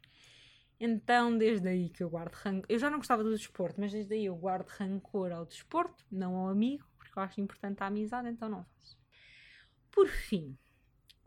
Então, 0.79 1.37
desde 1.37 1.67
aí 1.67 1.89
que 1.89 2.01
eu 2.01 2.09
guardo 2.09 2.33
rancor. 2.33 2.65
Eu 2.69 2.79
já 2.79 2.89
não 2.89 2.99
gostava 2.99 3.23
do 3.23 3.31
desporto, 3.31 3.79
mas 3.79 3.91
desde 3.91 4.13
aí 4.13 4.25
eu 4.25 4.35
guardo 4.35 4.67
rancor 4.67 5.31
ao 5.31 5.45
desporto, 5.45 6.05
não 6.09 6.35
ao 6.35 6.49
amigo, 6.49 6.85
porque 6.97 7.17
eu 7.17 7.21
acho 7.21 7.41
importante 7.41 7.83
a 7.83 7.87
amizade, 7.87 8.29
então 8.29 8.47
não 8.47 8.63
faço. 8.63 8.97
Por 9.91 10.07
fim, 10.07 10.57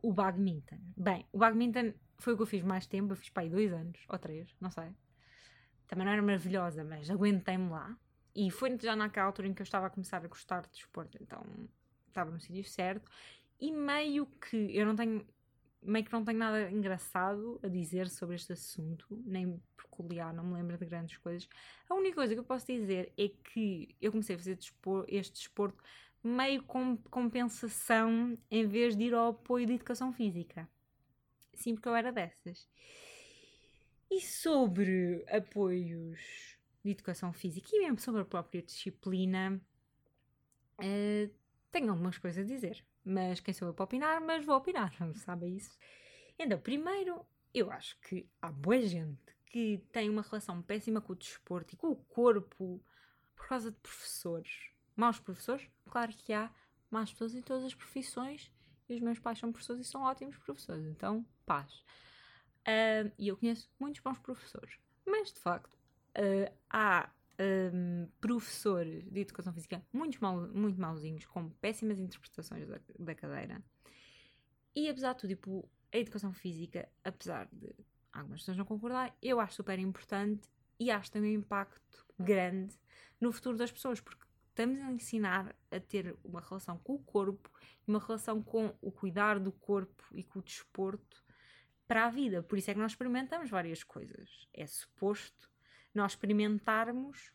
o 0.02 0.12
badminton. 0.12 0.78
Bem, 0.96 1.26
o 1.32 1.38
badminton 1.38 1.92
foi 2.18 2.32
o 2.32 2.36
que 2.36 2.42
eu 2.42 2.46
fiz 2.46 2.62
mais 2.62 2.86
tempo, 2.86 3.12
eu 3.12 3.16
fiz 3.16 3.28
para 3.28 3.42
aí 3.42 3.50
dois 3.50 3.72
anos, 3.72 4.00
ou 4.08 4.18
três, 4.18 4.54
não 4.60 4.70
sei. 4.70 4.94
Também 5.86 6.06
não 6.06 6.12
era 6.12 6.22
maravilhosa, 6.22 6.82
mas 6.82 7.10
aguentei-me 7.10 7.68
lá. 7.68 7.96
E 8.34 8.50
foi 8.50 8.78
já 8.78 8.96
naquela 8.96 9.26
altura 9.26 9.48
em 9.48 9.54
que 9.54 9.60
eu 9.60 9.64
estava 9.64 9.88
a 9.88 9.90
começar 9.90 10.16
a 10.16 10.26
gostar 10.26 10.62
de 10.62 10.70
desporto, 10.70 11.18
então 11.20 11.44
estava 12.08 12.30
no 12.30 12.40
sítio 12.40 12.64
certo. 12.64 13.10
E 13.60 13.70
meio 13.70 14.26
que 14.26 14.56
eu 14.74 14.86
não 14.86 14.96
tenho, 14.96 15.26
meio 15.82 16.04
que 16.04 16.12
não 16.12 16.24
tenho 16.24 16.38
nada 16.38 16.70
engraçado 16.70 17.58
a 17.62 17.68
dizer 17.68 18.08
sobre 18.08 18.36
este 18.36 18.52
assunto, 18.52 19.20
nem 19.24 19.60
peculiar, 19.76 20.32
não 20.32 20.44
me 20.44 20.54
lembro 20.54 20.78
de 20.78 20.86
grandes 20.86 21.16
coisas. 21.18 21.48
A 21.88 21.94
única 21.94 22.14
coisa 22.16 22.34
que 22.34 22.40
eu 22.40 22.44
posso 22.44 22.66
dizer 22.66 23.12
é 23.18 23.28
que 23.28 23.94
eu 24.00 24.10
comecei 24.12 24.36
a 24.36 24.38
fazer 24.38 24.58
este 25.08 25.32
desporto 25.32 25.82
meio 26.22 26.62
com 26.62 26.96
compensação 27.10 28.38
em 28.50 28.66
vez 28.66 28.96
de 28.96 29.04
ir 29.04 29.14
ao 29.14 29.30
apoio 29.30 29.66
de 29.66 29.74
educação 29.74 30.12
física. 30.12 30.68
Sim, 31.54 31.74
porque 31.74 31.88
eu 31.88 31.96
era 31.96 32.12
dessas. 32.12 32.68
E 34.10 34.20
sobre 34.20 35.24
apoios 35.28 36.58
de 36.84 36.90
educação 36.90 37.32
física 37.32 37.68
e 37.72 37.80
mesmo 37.80 37.98
sobre 37.98 38.20
a 38.20 38.24
própria 38.24 38.62
disciplina, 38.62 39.60
uh, 40.78 41.34
tenho 41.70 41.90
algumas 41.90 42.18
coisas 42.18 42.44
a 42.44 42.46
dizer. 42.46 42.84
Mas 43.04 43.40
quem 43.40 43.52
sou 43.52 43.68
eu 43.68 43.74
para 43.74 43.84
opinar? 43.84 44.20
Mas 44.20 44.44
vou 44.44 44.56
opinar, 44.56 44.92
sabe 45.16 45.48
isso? 45.48 45.76
Então, 46.38 46.58
primeiro, 46.58 47.24
eu 47.52 47.70
acho 47.70 47.98
que 48.00 48.28
há 48.40 48.50
boa 48.50 48.80
gente 48.82 49.36
que 49.46 49.78
tem 49.92 50.08
uma 50.08 50.22
relação 50.22 50.62
péssima 50.62 51.00
com 51.00 51.12
o 51.12 51.16
desporto 51.16 51.74
e 51.74 51.76
com 51.76 51.90
o 51.90 51.96
corpo 51.96 52.82
por 53.36 53.48
causa 53.48 53.70
de 53.70 53.76
professores. 53.78 54.70
Maus 54.96 55.18
professores? 55.18 55.68
Claro 55.90 56.12
que 56.12 56.32
há 56.32 56.50
más 56.90 57.12
pessoas 57.12 57.34
em 57.34 57.42
todas 57.42 57.64
as 57.64 57.74
profissões 57.74 58.50
e 58.88 58.94
os 58.94 59.00
meus 59.00 59.18
pais 59.18 59.38
são 59.38 59.52
professores 59.52 59.86
e 59.86 59.90
são 59.90 60.02
ótimos 60.02 60.36
professores, 60.38 60.84
então 60.86 61.24
paz. 61.44 61.84
Uh, 62.62 63.12
e 63.18 63.28
eu 63.28 63.36
conheço 63.36 63.68
muitos 63.78 64.00
bons 64.00 64.18
professores, 64.18 64.78
mas 65.06 65.32
de 65.32 65.40
facto 65.40 65.74
uh, 65.74 66.52
há 66.70 67.10
um, 67.40 68.08
professores 68.20 69.04
de 69.10 69.20
educação 69.20 69.52
física 69.52 69.84
muito, 69.92 70.18
mal, 70.20 70.48
muito 70.48 70.80
mauzinhos, 70.80 71.24
com 71.26 71.50
péssimas 71.50 71.98
interpretações 71.98 72.66
da, 72.66 72.78
da 72.98 73.14
cadeira. 73.14 73.62
E 74.74 74.88
apesar 74.88 75.12
de 75.14 75.20
tudo, 75.20 75.30
tipo, 75.30 75.68
a 75.92 75.98
educação 75.98 76.32
física, 76.32 76.88
apesar 77.04 77.48
de 77.52 77.74
algumas 78.12 78.40
pessoas 78.40 78.56
não 78.56 78.64
concordar, 78.64 79.14
eu 79.20 79.40
acho 79.40 79.54
super 79.56 79.78
importante 79.78 80.48
e 80.78 80.90
acho 80.90 81.10
também 81.10 81.36
um 81.36 81.40
impacto 81.40 82.06
grande 82.18 82.78
no 83.20 83.32
futuro 83.32 83.56
das 83.56 83.70
pessoas, 83.70 84.00
porque 84.00 84.24
estamos 84.48 84.80
a 84.80 84.92
ensinar 84.92 85.54
a 85.70 85.80
ter 85.80 86.16
uma 86.24 86.40
relação 86.40 86.78
com 86.78 86.94
o 86.94 86.98
corpo 86.98 87.50
uma 87.86 87.98
relação 87.98 88.42
com 88.42 88.74
o 88.80 88.90
cuidar 88.90 89.38
do 89.38 89.52
corpo 89.52 90.04
e 90.12 90.22
com 90.22 90.38
o 90.38 90.42
desporto 90.42 91.22
para 91.86 92.06
a 92.06 92.10
vida. 92.10 92.42
Por 92.42 92.58
isso 92.58 92.70
é 92.70 92.74
que 92.74 92.80
nós 92.80 92.92
experimentamos 92.92 93.50
várias 93.50 93.82
coisas. 93.82 94.48
É 94.52 94.66
suposto 94.66 95.50
nós 95.94 96.12
experimentarmos 96.12 97.32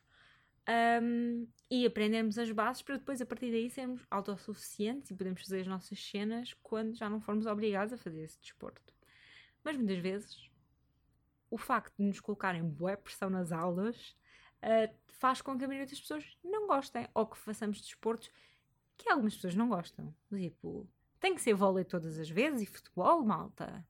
um, 1.02 1.48
e 1.70 1.86
aprendermos 1.86 2.38
as 2.38 2.52
bases 2.52 2.82
para 2.82 2.98
depois, 2.98 3.22
a 3.22 3.26
partir 3.26 3.52
daí, 3.52 3.70
sermos 3.70 4.06
autossuficientes 4.12 5.10
e 5.12 5.16
podemos 5.16 5.42
fazer 5.42 5.62
as 5.62 5.68
nossas 5.68 6.00
cenas 6.04 6.54
quando 6.62 6.96
já 6.96 7.10
não 7.10 7.22
formos 7.22 7.46
obrigados 7.46 7.94
a 7.94 7.98
fazer 7.98 8.24
esse 8.24 8.40
desporto. 8.40 8.94
Mas 9.64 9.78
muitas 9.78 10.00
vezes 10.00 10.50
o 11.50 11.58
facto 11.58 11.96
de 11.98 12.06
nos 12.06 12.20
colocarem 12.20 12.64
boa 12.64 12.98
pressão 12.98 13.30
nas 13.30 13.52
aulas 13.52 14.16
uh, 14.62 14.94
faz 15.08 15.42
com 15.42 15.58
que 15.58 15.64
a 15.64 15.68
maioria 15.68 15.88
das 15.88 16.00
pessoas 16.00 16.38
não 16.44 16.68
gostem 16.68 17.08
ou 17.14 17.26
que 17.26 17.38
façamos 17.38 17.82
desportos 17.82 18.30
que 18.98 19.10
algumas 19.10 19.36
pessoas 19.36 19.56
não 19.56 19.70
gostam. 19.70 20.14
Tipo, 20.30 20.88
tem 21.20 21.36
que 21.36 21.42
ser 21.42 21.54
vôlei 21.54 21.86
todas 21.86 22.20
as 22.20 22.30
vezes 22.30 22.62
e 22.62 22.66
futebol, 22.66 23.24
malta. 23.24 23.86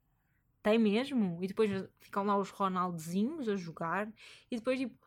Tem 0.67 0.77
mesmo. 0.77 1.41
E 1.41 1.47
depois 1.47 1.71
ficam 1.97 2.25
lá 2.25 2.37
os 2.37 2.49
Ronaldozinhos 2.49 3.47
a 3.47 3.55
jogar 3.55 4.11
e 4.51 4.57
depois, 4.57 4.77
tipo, 4.77 4.99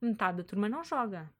metade 0.00 0.38
da 0.38 0.42
turma 0.42 0.68
não 0.68 0.82
joga. 0.82 1.32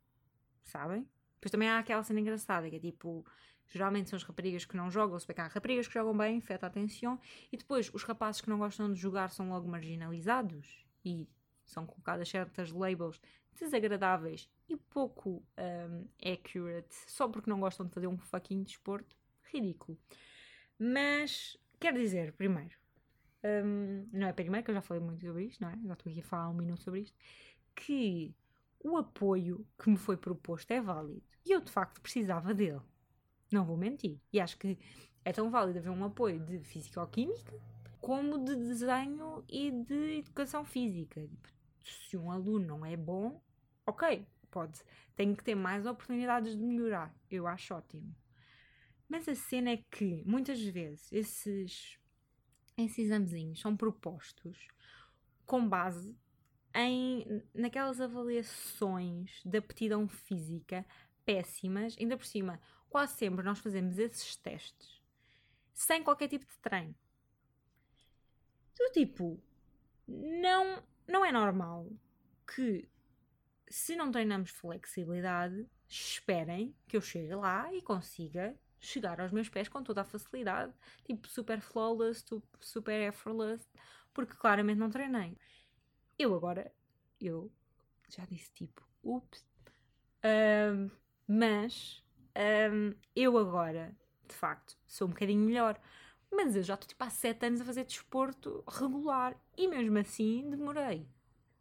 Sabem? 0.63 1.09
Depois 1.35 1.51
também 1.51 1.69
há 1.69 1.81
aquela 1.81 2.05
cena 2.05 2.21
engraçada 2.21 2.71
que 2.71 2.77
é 2.77 2.79
tipo, 2.79 3.27
geralmente 3.67 4.11
são 4.11 4.17
as 4.17 4.23
raparigas 4.23 4.65
que 4.65 4.77
não 4.77 4.93
jogam, 4.93 5.19
se 5.19 5.27
bem 5.27 5.35
que 5.35 5.41
há 5.41 5.49
raparigas 5.49 5.89
que 5.89 5.95
jogam 5.95 6.17
bem, 6.17 6.41
feta 6.41 6.69
atenção, 6.69 7.19
e 7.51 7.57
depois 7.57 7.91
os 7.93 8.05
rapazes 8.05 8.41
que 8.41 8.49
não 8.49 8.59
gostam 8.59 8.93
de 8.93 9.01
jogar 9.01 9.33
são 9.33 9.49
logo 9.49 9.69
marginalizados 9.69 10.87
e 11.05 11.29
são 11.65 11.85
colocadas 11.85 12.29
certas 12.29 12.71
labels 12.71 13.21
desagradáveis 13.59 14.49
e 14.69 14.77
pouco 14.77 15.45
um, 15.59 16.07
accurate 16.25 16.95
só 17.09 17.27
porque 17.27 17.51
não 17.51 17.59
gostam 17.59 17.87
de 17.87 17.93
fazer 17.93 18.07
um 18.07 18.19
fucking 18.19 18.63
desporto. 18.63 19.17
Ridículo. 19.53 19.99
Mas, 20.79 21.59
quero 21.81 21.99
dizer, 21.99 22.33
primeiro, 22.35 22.84
um, 23.45 24.09
não 24.13 24.27
é 24.27 24.33
primeiro 24.33 24.65
que 24.65 24.71
eu 24.71 24.75
já 24.75 24.81
falei 24.81 25.03
muito 25.03 25.25
sobre 25.25 25.45
isto, 25.45 25.61
não 25.61 25.71
é? 25.71 25.79
Já 25.85 25.93
estou 25.93 26.11
aqui 26.11 26.21
a 26.21 26.25
falar 26.25 26.49
um 26.49 26.55
minuto 26.55 26.83
sobre 26.83 27.01
isto, 27.01 27.17
que 27.75 28.35
o 28.83 28.97
apoio 28.97 29.67
que 29.79 29.91
me 29.91 29.97
foi 29.97 30.17
proposto 30.17 30.71
é 30.71 30.81
válido 30.81 31.23
e 31.45 31.53
eu 31.53 31.61
de 31.61 31.71
facto 31.71 32.01
precisava 32.01 32.55
dele. 32.55 32.81
Não 33.53 33.65
vou 33.65 33.77
mentir. 33.77 34.19
E 34.33 34.41
acho 34.41 34.57
que 34.59 34.79
é 35.25 35.33
tão 35.33 35.51
válido 35.51 35.79
haver 35.79 35.91
um 35.91 36.05
apoio 36.05 36.41
de 36.41 36.59
físico-química 36.61 37.55
como 38.01 38.39
de 38.45 38.55
desenho 38.55 39.43
e 39.49 39.71
de 39.71 40.19
educação 40.19 40.65
física. 40.65 41.23
Tipo, 41.23 41.49
se 41.83 42.17
um 42.17 42.31
aluno 42.31 42.67
não 42.67 42.85
é 42.85 42.97
bom, 42.97 43.41
ok, 43.87 44.27
pode, 44.51 44.83
tem 45.17 45.35
que 45.35 45.43
ter 45.43 45.55
mais 45.55 45.87
oportunidades 45.87 46.55
de 46.57 46.63
melhorar. 46.63 47.15
Eu 47.31 47.47
acho 47.47 47.75
ótimo. 47.75 48.15
Mas 49.09 49.29
a 49.29 49.35
cena 49.35 49.71
é 49.71 49.79
que 49.91 50.23
muitas 50.27 50.61
vezes 50.61 51.11
esses, 51.13 51.99
esses 52.77 53.07
examezinhos 53.07 53.61
são 53.61 53.77
propostos 53.77 54.69
com 55.47 55.69
base 55.69 56.17
em 56.75 57.43
naquelas 57.55 58.01
avaliações 58.01 59.41
de 59.45 59.59
aptidão 59.59 60.09
física 60.09 60.85
péssimas, 61.25 61.97
ainda 61.99 62.17
por 62.17 62.27
cima, 62.27 62.61
quase 62.91 63.15
sempre 63.15 63.45
nós 63.45 63.59
fazemos 63.59 63.99
esses 63.99 64.37
testes 64.37 65.03
sem 65.75 66.03
qualquer 66.03 66.29
tipo 66.29 66.47
de 66.47 66.57
treino. 66.59 66.95
Do 68.79 68.91
tipo, 68.93 69.43
não 70.07 70.83
não 71.07 71.25
é 71.25 71.31
normal 71.31 71.91
que, 72.47 72.89
se 73.69 73.95
não 73.95 74.11
treinamos 74.11 74.51
flexibilidade, 74.51 75.69
esperem 75.87 76.75
que 76.87 76.97
eu 76.97 77.01
chegue 77.01 77.35
lá 77.35 77.73
e 77.75 77.83
consiga 77.83 78.57
chegar 78.85 79.21
aos 79.21 79.33
meus 79.33 79.49
pés 79.49 79.69
com 79.69 79.83
toda 79.83 80.03
a 80.03 80.05
facilidade, 80.05 80.73
tipo 81.05 81.29
super 81.29 81.61
flawless, 81.61 82.25
super 82.61 83.01
effortless, 83.01 83.67
porque 84.13 84.35
claramente 84.35 84.79
não 84.79 84.91
treinei. 84.91 85.37
Eu 86.19 86.35
agora, 86.35 86.73
eu 87.21 87.51
já 88.09 88.25
disse 88.25 88.53
tipo, 88.53 88.83
ups, 89.03 89.47
um, 90.25 90.91
mas 91.27 92.05
um, 92.73 92.95
eu 93.15 93.37
agora, 93.39 93.97
de 94.29 94.35
facto, 94.35 94.77
sou 94.87 95.09
um 95.09 95.11
bocadinho 95.11 95.45
melhor. 95.45 95.81
Mas 96.31 96.57
eu 96.57 96.63
já 96.63 96.75
estou 96.75 96.89
tipo 96.89 97.05
há 97.05 97.11
7 97.11 97.47
anos 97.47 97.61
a 97.61 97.65
fazer 97.65 97.85
desporto 97.85 98.65
regular 98.67 99.37
e 99.57 99.69
mesmo 99.69 99.97
assim 99.99 100.51
demorei 100.51 101.09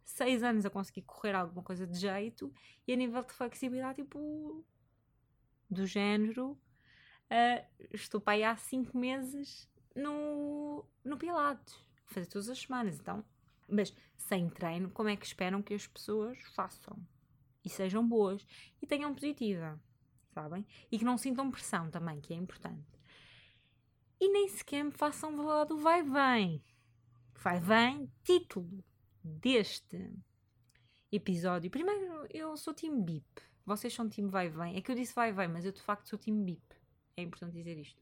6 0.04 0.42
anos 0.42 0.66
a 0.66 0.70
conseguir 0.70 1.02
correr 1.02 1.34
alguma 1.34 1.62
coisa 1.62 1.86
de 1.86 1.96
jeito 1.96 2.52
e 2.86 2.92
a 2.92 2.96
nível 2.96 3.22
de 3.22 3.32
flexibilidade, 3.32 4.02
tipo, 4.02 4.64
do 5.70 5.86
género, 5.86 6.58
uh, 7.30 7.86
estou 7.92 8.20
para 8.20 8.34
aí 8.34 8.44
há 8.44 8.56
5 8.56 8.96
meses 8.96 9.68
no, 9.94 10.84
no 11.04 11.16
Pilates, 11.16 11.76
fazer 12.06 12.26
todas 12.26 12.48
as 12.48 12.60
semanas, 12.60 12.98
então. 12.98 13.24
Mas 13.68 13.94
sem 14.16 14.48
treino, 14.48 14.90
como 14.90 15.08
é 15.08 15.16
que 15.16 15.26
esperam 15.26 15.62
que 15.62 15.74
as 15.74 15.86
pessoas 15.86 16.38
façam? 16.54 16.96
E 17.64 17.68
sejam 17.68 18.06
boas 18.06 18.46
e 18.82 18.86
tenham 18.86 19.14
positiva, 19.14 19.80
sabem? 20.32 20.66
E 20.92 20.98
que 20.98 21.04
não 21.04 21.16
sintam 21.16 21.50
pressão 21.50 21.90
também, 21.90 22.20
que 22.20 22.34
é 22.34 22.36
importante 22.36 22.94
e 24.24 24.28
nem 24.28 24.48
sequer 24.48 24.84
me 24.84 24.90
façam 24.90 25.36
falar 25.36 25.64
do 25.64 25.76
vai-vem. 25.76 26.62
Vai-vem, 27.34 28.10
título 28.22 28.82
deste 29.22 30.10
episódio. 31.12 31.70
Primeiro, 31.70 32.26
eu 32.30 32.56
sou 32.56 32.72
time 32.72 33.02
BIP. 33.02 33.42
Vocês 33.66 33.92
são 33.92 34.08
time 34.08 34.28
vai-vem. 34.28 34.76
É 34.76 34.80
que 34.80 34.90
eu 34.90 34.94
disse 34.94 35.14
vai-vem, 35.14 35.48
mas 35.48 35.64
eu 35.64 35.72
de 35.72 35.82
facto 35.82 36.08
sou 36.08 36.18
time 36.18 36.42
BIP. 36.42 36.62
É 37.16 37.22
importante 37.22 37.52
dizer 37.54 37.78
isto. 37.78 38.00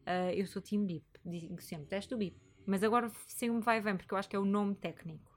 Uh, 0.00 0.32
eu 0.34 0.46
sou 0.46 0.60
time 0.60 0.86
BIP. 0.86 1.06
Digo 1.24 1.60
sempre, 1.62 1.86
teste 1.86 2.10
do 2.10 2.18
BIP. 2.18 2.36
Mas 2.66 2.82
agora 2.82 3.10
sem 3.26 3.50
um 3.50 3.60
vai-vem, 3.60 3.96
porque 3.96 4.12
eu 4.12 4.18
acho 4.18 4.28
que 4.28 4.36
é 4.36 4.38
o 4.38 4.44
nome 4.44 4.74
técnico. 4.74 5.30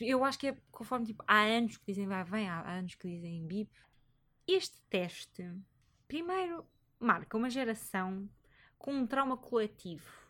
Eu 0.00 0.24
acho 0.24 0.38
que 0.38 0.48
é 0.48 0.56
conforme, 0.70 1.06
tipo, 1.06 1.24
há 1.26 1.42
anos 1.42 1.76
que 1.76 1.86
dizem 1.86 2.06
vai-vem, 2.06 2.48
há 2.48 2.70
anos 2.70 2.94
que 2.94 3.08
dizem 3.08 3.46
BIP. 3.46 3.70
Este 4.46 4.80
teste, 4.90 5.50
primeiro, 6.06 6.66
marca 7.00 7.36
uma 7.36 7.48
geração 7.48 8.28
com 8.78 8.92
um 8.92 9.06
trauma 9.06 9.36
coletivo 9.36 10.26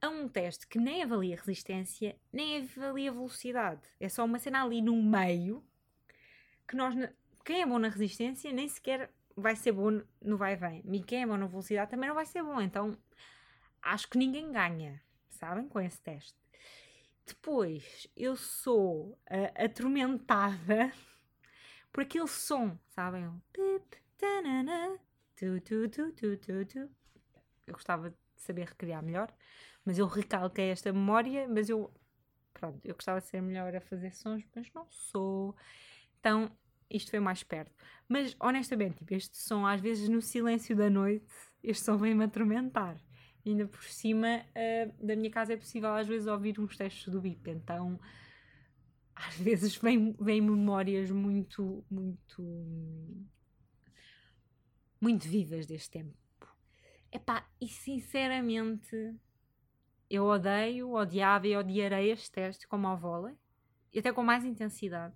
a 0.00 0.08
um 0.08 0.28
teste 0.28 0.66
que 0.66 0.78
nem 0.78 1.02
avalia 1.02 1.36
resistência, 1.36 2.18
nem 2.32 2.58
avalia 2.58 3.12
velocidade. 3.12 3.82
É 4.00 4.08
só 4.08 4.24
uma 4.24 4.38
cena 4.40 4.64
ali 4.64 4.82
no 4.82 5.00
meio 5.00 5.64
que 6.66 6.74
nós. 6.74 6.94
Quem 7.44 7.62
é 7.62 7.66
bom 7.66 7.78
na 7.78 7.88
resistência 7.88 8.52
nem 8.52 8.68
sequer 8.68 9.12
vai 9.36 9.56
ser 9.56 9.72
bom 9.72 10.02
no 10.20 10.36
vai-vem. 10.36 10.82
E 10.84 11.02
quem 11.02 11.22
é 11.22 11.26
bom 11.26 11.36
na 11.36 11.46
velocidade 11.46 11.90
também 11.90 12.08
não 12.08 12.14
vai 12.14 12.26
ser 12.26 12.42
bom. 12.42 12.60
Então 12.60 12.96
acho 13.80 14.08
que 14.08 14.18
ninguém 14.18 14.50
ganha, 14.52 15.00
sabem? 15.28 15.68
Com 15.68 15.80
esse 15.80 16.00
teste. 16.00 16.36
Depois 17.26 18.06
eu 18.16 18.36
sou 18.36 19.18
uh, 19.30 19.64
atormentada 19.64 20.92
por 21.92 22.02
aquele 22.02 22.28
som, 22.28 22.78
sabem? 22.88 23.24
Eu 27.66 27.74
gostava 27.74 28.10
de 28.10 28.16
saber 28.36 28.66
recriar 28.66 29.02
melhor, 29.02 29.32
mas 29.84 29.98
eu 29.98 30.06
recalquei 30.06 30.70
esta 30.70 30.92
memória, 30.92 31.48
mas 31.48 31.68
eu 31.68 31.92
pronto, 32.52 32.80
eu 32.84 32.94
gostava 32.94 33.20
de 33.20 33.26
ser 33.26 33.40
melhor 33.40 33.74
a 33.74 33.80
fazer 33.80 34.12
sons, 34.14 34.44
mas 34.54 34.72
não 34.72 34.86
sou. 34.90 35.56
Então, 36.20 36.50
isto 36.92 37.10
foi 37.10 37.20
mais 37.20 37.42
perto. 37.42 37.72
Mas 38.08 38.36
honestamente, 38.40 38.98
tipo, 38.98 39.14
este 39.14 39.36
som, 39.36 39.66
às 39.66 39.80
vezes 39.80 40.08
no 40.08 40.20
silêncio 40.20 40.76
da 40.76 40.90
noite, 40.90 41.26
este 41.62 41.84
som 41.84 41.96
vem-me 41.96 42.24
atormentar. 42.24 42.96
Ainda 43.44 43.66
por 43.66 43.82
cima 43.84 44.38
uh, 44.38 45.06
da 45.06 45.16
minha 45.16 45.30
casa 45.30 45.54
é 45.54 45.56
possível 45.56 45.90
às 45.90 46.06
vezes 46.06 46.26
ouvir 46.28 46.60
uns 46.60 46.76
testes 46.76 47.12
do 47.12 47.20
BIP, 47.20 47.50
então 47.50 47.98
às 49.14 49.36
vezes 49.36 49.76
vem, 49.76 50.16
vem 50.20 50.40
memórias 50.40 51.10
muito, 51.10 51.84
muito 51.90 52.42
muito 55.00 55.28
vivas 55.28 55.66
deste 55.66 55.90
tempo. 55.90 56.16
Epá, 57.10 57.44
e 57.60 57.68
sinceramente 57.68 58.96
eu 60.08 60.24
odeio, 60.24 60.92
odiava 60.92 61.48
e 61.48 61.56
odiarei 61.56 62.12
este 62.12 62.30
teste 62.30 62.68
como 62.68 62.86
ao 62.86 62.96
vôlei, 62.96 63.34
e 63.92 63.98
até 63.98 64.12
com 64.12 64.22
mais 64.22 64.44
intensidade. 64.44 65.14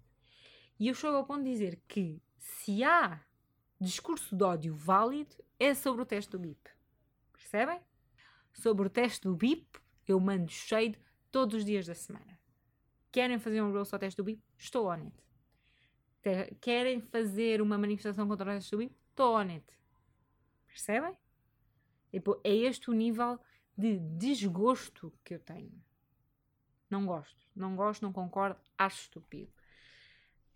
E 0.79 0.89
eu 0.89 0.95
chego 0.95 1.17
ao 1.17 1.25
ponto 1.25 1.43
de 1.45 1.51
dizer 1.51 1.81
que 1.89 2.21
se 2.39 2.85
há 2.85 3.21
discurso 3.81 4.37
de 4.37 4.45
ódio 4.45 4.75
válido, 4.75 5.37
é 5.59 5.75
sobre 5.75 6.03
o 6.03 6.07
teste 6.07 6.31
do 6.31 6.39
BIP. 6.39 6.71
Percebem? 7.33 7.81
Sobre 8.53 8.87
o 8.87 8.91
teste 8.91 9.23
do 9.23 9.35
BIP, 9.35 9.67
eu 10.07 10.21
mando 10.21 10.51
shade 10.51 10.99
todos 11.31 11.57
os 11.57 11.65
dias 11.65 11.87
da 11.87 11.95
semana. 11.95 12.39
Querem 13.11 13.39
fazer 13.39 13.63
um 13.63 13.73
roast 13.73 13.95
ao 13.95 14.01
teste 14.01 14.17
do 14.17 14.25
BIP? 14.25 14.43
Estou 14.59 14.89
on 14.89 15.11
it. 16.23 16.59
querem 16.61 17.01
fazer 17.01 17.63
uma 17.63 17.79
manifestação 17.79 18.27
contra 18.29 18.51
o 18.51 18.55
teste 18.55 18.71
do 18.71 18.79
BIP, 18.79 18.95
estou 19.11 19.37
on 19.37 19.49
it. 19.49 19.67
Percebem? 20.67 21.17
Tipo, 22.11 22.41
é 22.45 22.55
este 22.55 22.91
o 22.91 22.95
nível 22.95 23.39
de 23.77 23.99
desgosto 23.99 25.13
que 25.25 25.35
eu 25.35 25.39
tenho. 25.39 25.73
Não 26.91 27.07
gosto. 27.07 27.47
Não 27.55 27.75
gosto, 27.75 28.03
não 28.03 28.13
concordo, 28.13 28.61
acho 28.77 29.03
estúpido. 29.03 29.53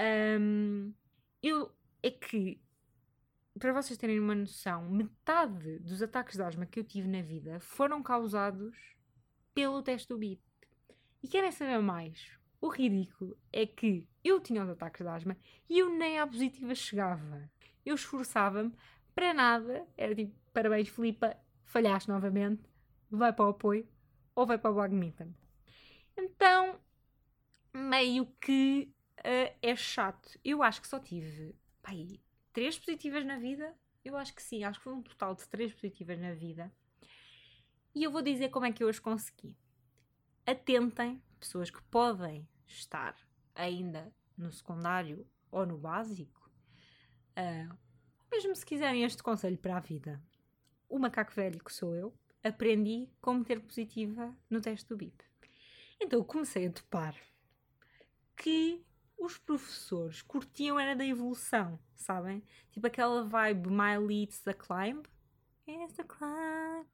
Hum, 0.01 0.95
eu, 1.43 1.71
é 2.03 2.11
que, 2.11 2.59
para 3.59 3.73
vocês 3.73 3.99
terem 3.99 4.19
uma 4.19 4.35
noção, 4.35 4.89
metade 4.89 5.79
dos 5.81 6.01
ataques 6.01 6.37
de 6.37 6.43
asma 6.43 6.65
que 6.65 6.81
eu 6.81 6.85
tive 6.85 7.07
na 7.07 7.21
vida 7.21 7.61
foram 7.61 8.03
causados 8.03 8.75
pelo 9.53 9.83
teste 9.83 10.09
do 10.09 10.17
BIP. 10.17 10.43
E 11.23 11.29
querem 11.29 11.53
saber 11.53 11.79
mais? 11.81 12.39
O 12.63 12.69
ridículo 12.69 13.37
é 13.53 13.67
que 13.67 14.09
eu 14.25 14.41
tinha 14.41 14.63
os 14.63 14.71
ataques 14.71 15.03
de 15.05 15.09
asma 15.09 15.37
e 15.69 15.79
eu 15.79 15.91
nem 15.91 16.19
à 16.19 16.27
positiva 16.27 16.75
chegava. 16.75 17.51
Eu 17.85 17.95
esforçava-me 17.95 18.73
para 19.15 19.35
nada. 19.35 19.87
Era 19.97 20.15
tipo, 20.15 20.35
parabéns, 20.53 20.89
Filipa, 20.89 21.37
falhaste 21.65 22.09
novamente. 22.09 22.63
Vai 23.11 23.33
para 23.33 23.47
o 23.47 23.51
apoio 23.51 23.87
ou 24.35 24.47
vai 24.47 24.57
para 24.57 24.71
o 24.71 24.75
badminton. 24.75 25.33
Então, 26.17 26.79
meio 27.75 28.27
que 28.41 28.95
uh, 29.21 29.57
é 29.63 29.77
chato. 29.77 30.39
Eu 30.45 30.63
acho 30.63 30.81
que 30.81 30.89
só 30.89 30.99
tive 30.99 31.55
pai, 31.83 32.21
três 32.53 32.79
positivas 32.79 33.25
na 33.25 33.39
vida. 33.39 33.75
Eu 34.05 34.17
acho 34.17 34.35
que 34.35 34.43
sim, 34.43 34.65
acho 34.65 34.79
que 34.79 34.85
foi 34.85 34.95
um 34.95 35.03
total 35.03 35.35
de 35.35 35.49
três 35.49 35.73
positivas 35.73 36.19
na 36.19 36.33
vida. 36.33 36.73
E 37.95 38.05
eu 38.05 38.11
vou 38.11 38.23
dizer 38.23 38.49
como 38.51 38.67
é 38.67 38.73
que 38.73 38.83
eu 38.83 38.89
as 38.89 38.99
consegui. 38.99 39.57
Atentem, 40.47 41.23
pessoas 41.39 41.71
que 41.71 41.83
podem 41.85 42.49
estar 42.67 43.17
ainda 43.55 44.13
no 44.37 44.51
secundário 44.51 45.27
ou 45.51 45.67
no 45.67 45.77
básico, 45.77 46.51
uh, 47.37 47.79
mesmo 48.31 48.55
se 48.55 48.65
quiserem 48.65 49.05
este 49.05 49.23
conselho 49.23 49.59
para 49.59 49.77
a 49.77 49.81
vida. 49.81 50.23
O 50.89 50.99
macaco 50.99 51.33
velho 51.33 51.63
que 51.63 51.73
sou 51.73 51.95
eu, 51.95 52.15
aprendi 52.43 53.09
como 53.21 53.45
ter 53.45 53.61
positiva 53.61 54.35
no 54.49 54.61
teste 54.61 54.89
do 54.89 54.97
BIP. 54.97 55.25
Então 56.01 56.25
comecei 56.25 56.67
a 56.67 56.73
topar 56.73 57.15
que 58.37 58.83
os 59.21 59.39
professores 59.39 60.23
curtiam 60.23 60.81
era 60.81 60.97
da 60.97 61.05
evolução, 61.05 61.79
sabem? 61.95 62.43
Tipo 62.71 62.87
aquela 62.87 63.23
vibe 63.23 63.69
My 63.69 63.99
Leads 63.99 64.41
the 64.41 64.55
Climb. 64.55 65.03
It's 65.69 65.95
the 65.95 66.05
climb. 66.05 66.87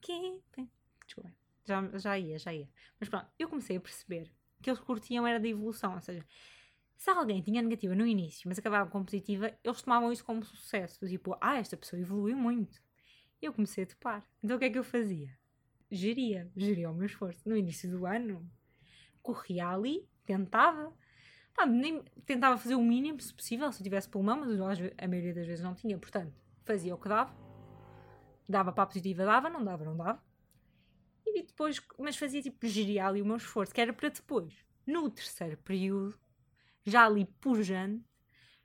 Keep 0.00 0.68
Desculpa, 1.06 1.32
já, 1.64 1.98
já 1.98 2.18
ia, 2.18 2.38
já 2.38 2.52
ia. 2.52 2.68
Mas 3.00 3.08
pronto, 3.08 3.26
eu 3.38 3.48
comecei 3.48 3.76
a 3.76 3.80
perceber 3.80 4.30
que 4.62 4.68
eles 4.68 4.80
curtiam 4.80 5.26
era 5.26 5.40
da 5.40 5.48
evolução, 5.48 5.94
ou 5.94 6.00
seja, 6.00 6.24
se 6.96 7.10
alguém 7.10 7.42
tinha 7.42 7.62
negativa 7.62 7.94
no 7.94 8.06
início, 8.06 8.48
mas 8.48 8.58
acabava 8.58 8.90
com 8.90 9.04
positiva, 9.04 9.56
eles 9.62 9.82
tomavam 9.82 10.12
isso 10.12 10.24
como 10.24 10.44
sucesso. 10.44 11.06
Tipo, 11.06 11.36
ah, 11.40 11.56
esta 11.56 11.76
pessoa 11.76 12.00
evoluiu 12.00 12.36
muito. 12.36 12.80
Eu 13.40 13.52
comecei 13.52 13.84
a 13.84 13.86
topar. 13.86 14.26
Então 14.42 14.56
o 14.56 14.58
que 14.58 14.66
é 14.66 14.70
que 14.70 14.78
eu 14.78 14.84
fazia? 14.84 15.36
Geria, 15.90 16.50
geria 16.56 16.90
o 16.90 16.94
meu 16.94 17.06
esforço. 17.06 17.48
No 17.48 17.56
início 17.56 17.90
do 17.90 18.06
ano, 18.06 18.50
corria 19.22 19.68
ali, 19.68 20.08
tentava. 20.24 20.92
Pá, 21.56 21.64
nem, 21.64 22.02
tentava 22.26 22.58
fazer 22.58 22.74
o 22.74 22.82
mínimo, 22.82 23.20
se 23.20 23.32
possível, 23.32 23.72
se 23.72 23.82
tivesse 23.82 24.08
pulmão, 24.08 24.38
mas 24.38 24.78
a 24.98 25.08
maioria 25.08 25.34
das 25.34 25.46
vezes 25.46 25.64
não 25.64 25.74
tinha. 25.74 25.98
Portanto, 25.98 26.34
fazia 26.64 26.94
o 26.94 26.98
que 26.98 27.08
dava. 27.08 27.34
Dava 28.48 28.72
para 28.72 28.84
a 28.84 28.86
positiva, 28.86 29.24
dava, 29.24 29.48
não 29.48 29.64
dava, 29.64 29.84
não 29.84 29.96
dava. 29.96 30.22
E 31.26 31.42
depois, 31.42 31.80
mas 31.98 32.16
fazia 32.16 32.42
tipo, 32.42 32.66
geria 32.66 33.06
ali 33.06 33.22
o 33.22 33.26
meu 33.26 33.36
esforço, 33.36 33.74
que 33.74 33.80
era 33.80 33.92
para 33.92 34.08
depois, 34.08 34.54
no 34.86 35.10
terceiro 35.10 35.56
período, 35.58 36.18
já 36.84 37.04
ali 37.04 37.24
pujante, 37.40 38.04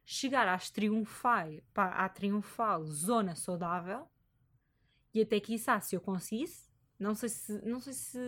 chegar 0.05 0.47
às 0.47 0.69
triunfal, 0.69 1.49
pá, 1.73 1.87
à 1.87 2.09
triunfal 2.09 2.85
zona 2.85 3.35
saudável 3.35 4.07
e 5.13 5.21
até 5.21 5.39
que 5.39 5.53
isso, 5.55 5.69
se 5.81 5.95
eu 5.95 6.01
conseguisse, 6.01 6.69
não 6.99 7.15
sei 7.15 7.29
se, 7.29 7.65
não 7.65 7.79
sei 7.79 7.93
se, 7.93 8.19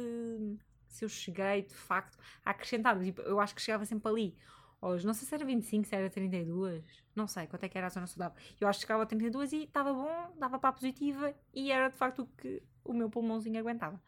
se 0.93 1.05
eu 1.05 1.09
cheguei 1.09 1.63
de 1.63 1.73
facto 1.73 2.17
a 2.45 2.51
acrescentar, 2.51 2.99
tipo, 2.99 3.21
eu 3.21 3.39
acho 3.39 3.55
que 3.55 3.61
chegava 3.61 3.85
sempre 3.85 4.09
ali. 4.09 4.37
Hoje, 4.81 5.05
não 5.05 5.13
sei 5.13 5.25
se 5.25 5.33
era 5.33 5.45
25, 5.45 5.87
se 5.87 5.95
era 5.95 6.09
32, 6.09 6.83
não 7.15 7.25
sei 7.25 7.47
quanto 7.47 7.63
é 7.63 7.69
que 7.69 7.77
era 7.77 7.87
a 7.87 7.89
zona 7.89 8.05
saudável. 8.05 8.37
Eu 8.59 8.67
acho 8.67 8.79
que 8.79 8.85
chegava 8.85 9.03
a 9.03 9.05
32 9.05 9.53
e 9.53 9.63
estava 9.63 9.93
bom, 9.93 10.33
dava 10.37 10.59
para 10.59 10.69
a 10.69 10.73
positiva 10.73 11.33
e 11.53 11.71
era 11.71 11.87
de 11.87 11.95
facto 11.95 12.23
o 12.23 12.27
que 12.27 12.61
o 12.83 12.93
meu 12.93 13.09
pulmãozinho 13.09 13.59
aguentava. 13.59 14.01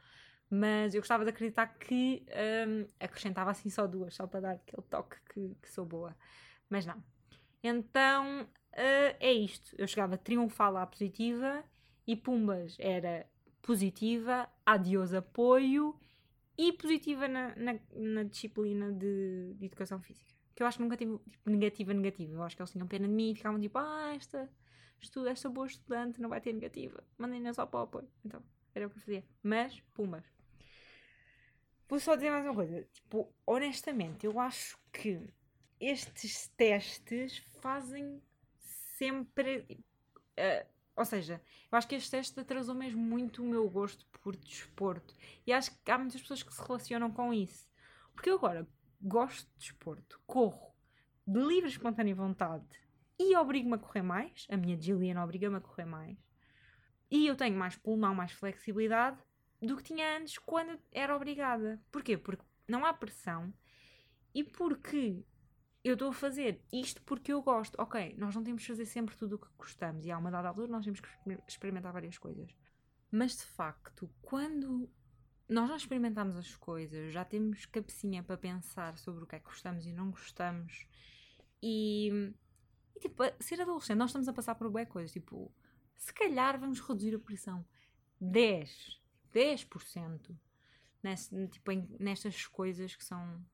Mas 0.50 0.94
eu 0.94 1.02
gostava 1.02 1.24
de 1.24 1.30
acreditar 1.30 1.68
que 1.68 2.26
um, 2.68 2.86
acrescentava 3.00 3.52
assim 3.52 3.70
só 3.70 3.88
duas, 3.88 4.16
só 4.16 4.28
para 4.28 4.42
dar 4.42 4.52
aquele 4.52 4.82
toque 4.84 5.16
que, 5.34 5.56
que 5.62 5.72
sou 5.72 5.86
boa. 5.86 6.16
Mas 6.70 6.86
não. 6.86 7.02
Então 7.64 8.42
uh, 8.44 9.16
é 9.20 9.32
isto. 9.32 9.74
Eu 9.78 9.88
chegava 9.88 10.18
triunfal 10.18 10.76
à 10.76 10.86
positiva 10.86 11.64
e 12.06 12.18
Pumbas 12.18 12.76
era 12.80 13.26
positiva, 13.62 14.48
adiós 14.66 15.14
apoio 15.14 15.98
e 16.58 16.74
positiva 16.74 17.28
na, 17.28 17.56
na, 17.56 17.80
na 17.94 18.24
disciplina 18.24 18.92
de, 18.92 19.54
de, 19.56 19.66
educação 19.66 20.02
física. 20.02 20.34
Que 20.54 20.64
eu 20.64 20.68
acho 20.68 20.78
que 20.78 20.84
nunca 20.84 20.98
tive 20.98 21.18
tipo, 21.30 21.50
negativa, 21.50 21.94
negativa. 21.94 22.34
Eu 22.34 22.44
acho 22.44 22.56
que 22.56 22.62
eles 22.62 22.72
tinham 22.72 22.88
pena 22.88 23.08
de 23.08 23.14
mim 23.14 23.32
e 23.32 23.36
ficavam 23.36 23.60
tipo, 23.60 23.78
ah, 23.78 24.14
esta, 24.16 24.50
estuda, 25.02 25.32
esta 25.32 25.50
boa 25.50 25.68
estudante 25.68 26.22
não 26.22 26.30
vai 26.30 26.40
ter 26.40 26.54
negativa, 26.54 27.04
mandem-na 27.18 27.54
só 27.54 27.66
para 27.66 27.82
o 27.82 27.84
apoio. 27.84 28.10
Então, 28.24 28.42
era 28.74 28.88
o 28.88 28.90
que 28.90 28.98
eu 28.98 29.02
fazia. 29.02 29.24
Mas, 29.44 29.80
Pumbas. 29.94 30.26
Vou 31.88 32.00
só 32.00 32.16
dizer 32.16 32.32
mais 32.32 32.46
uma 32.46 32.56
coisa. 32.56 32.88
Tipo, 32.94 33.32
honestamente, 33.46 34.26
eu 34.26 34.40
acho 34.40 34.78
que 34.92 35.22
estes 35.80 36.48
testes 36.50 37.38
fazem 37.62 38.22
sempre. 38.98 39.66
Uh, 40.38 40.75
ou 40.96 41.04
seja, 41.04 41.42
eu 41.72 41.78
acho 41.78 41.88
que 41.88 41.96
este 41.96 42.12
teste 42.12 42.40
atrasou 42.40 42.74
mesmo 42.74 43.02
muito 43.02 43.44
o 43.44 43.46
meu 43.46 43.70
gosto 43.70 44.06
por 44.22 44.36
desporto. 44.36 45.14
E 45.46 45.52
acho 45.52 45.72
que 45.84 45.92
há 45.92 45.98
muitas 45.98 46.22
pessoas 46.22 46.42
que 46.42 46.54
se 46.54 46.62
relacionam 46.62 47.12
com 47.12 47.34
isso. 47.34 47.68
Porque 48.14 48.30
eu 48.30 48.36
agora 48.36 48.68
gosto 49.02 49.48
de 49.52 49.60
desporto, 49.60 50.22
corro 50.26 50.74
de 51.28 51.40
livre 51.40 51.70
espontânea 51.70 52.16
vontade 52.16 52.66
e 53.20 53.36
obrigo-me 53.36 53.76
a 53.76 53.80
correr 53.80 54.02
mais. 54.02 54.48
A 54.50 54.56
minha 54.56 54.80
Gillian 54.80 55.22
obriga-me 55.22 55.58
a 55.58 55.62
correr 55.62 55.86
mais. 55.86 56.18
E 57.12 57.28
eu 57.28 57.36
tenho 57.36 57.58
mais 57.58 57.76
pulmão, 57.76 58.16
mais 58.16 58.32
flexibilidade 58.32 59.18
do 59.62 59.76
que 59.76 59.84
tinha 59.84 60.18
antes 60.18 60.38
quando 60.38 60.80
era 60.92 61.16
obrigada. 61.16 61.82
Porquê? 61.92 62.18
Porque 62.18 62.44
não 62.68 62.86
há 62.86 62.94
pressão 62.94 63.54
e 64.34 64.44
porque 64.44 65.24
eu 65.86 65.94
estou 65.94 66.10
a 66.10 66.14
fazer 66.14 66.60
isto 66.74 67.00
porque 67.04 67.32
eu 67.32 67.44
gosto. 67.44 67.80
Ok, 67.80 68.16
nós 68.18 68.34
não 68.34 68.44
temos 68.44 68.64
que 68.64 68.70
fazer 68.70 68.88
sempre 68.88 69.16
tudo 69.16 69.36
o 69.36 69.40
que 69.40 69.48
gostamos 69.56 70.04
e 70.04 70.12
há 70.12 70.18
uma 70.18 70.32
dada 70.32 70.48
altura 70.48 70.68
nós 70.68 70.84
temos 70.84 71.00
que 71.00 71.08
experimentar 71.48 71.94
várias 71.94 72.18
coisas. 72.18 72.50
Mas 73.12 73.38
de 73.38 73.44
facto, 73.44 74.10
quando 74.24 74.90
nós 75.48 75.70
já 75.70 75.76
experimentamos 75.76 76.36
as 76.38 76.56
coisas, 76.56 77.14
já 77.14 77.24
temos 77.24 77.68
cabecinha 77.68 78.24
para 78.24 78.36
pensar 78.36 78.98
sobre 78.98 79.24
o 79.24 79.28
que 79.28 79.36
é 79.36 79.40
que 79.40 79.46
gostamos 79.46 79.86
e 79.86 79.94
não 79.94 80.10
gostamos, 80.10 80.88
e, 81.62 82.34
e 82.96 83.00
tipo, 83.00 83.22
ser 83.40 83.62
adolescente, 83.62 83.98
nós 83.98 84.10
estamos 84.10 84.28
a 84.28 84.34
passar 84.34 84.56
por 84.56 84.72
boas 84.72 84.88
coisas. 84.90 85.12
Tipo, 85.12 85.54
se 85.96 86.12
calhar 86.12 86.60
vamos 86.60 86.80
reduzir 86.80 87.14
a 87.14 87.20
pressão 87.20 87.64
10, 88.20 89.00
10% 89.32 90.36
nesse, 91.04 91.48
tipo, 91.50 91.72
em, 91.72 91.88
nestas 92.00 92.48
coisas 92.48 92.96
que 92.96 93.06
são 93.06 93.46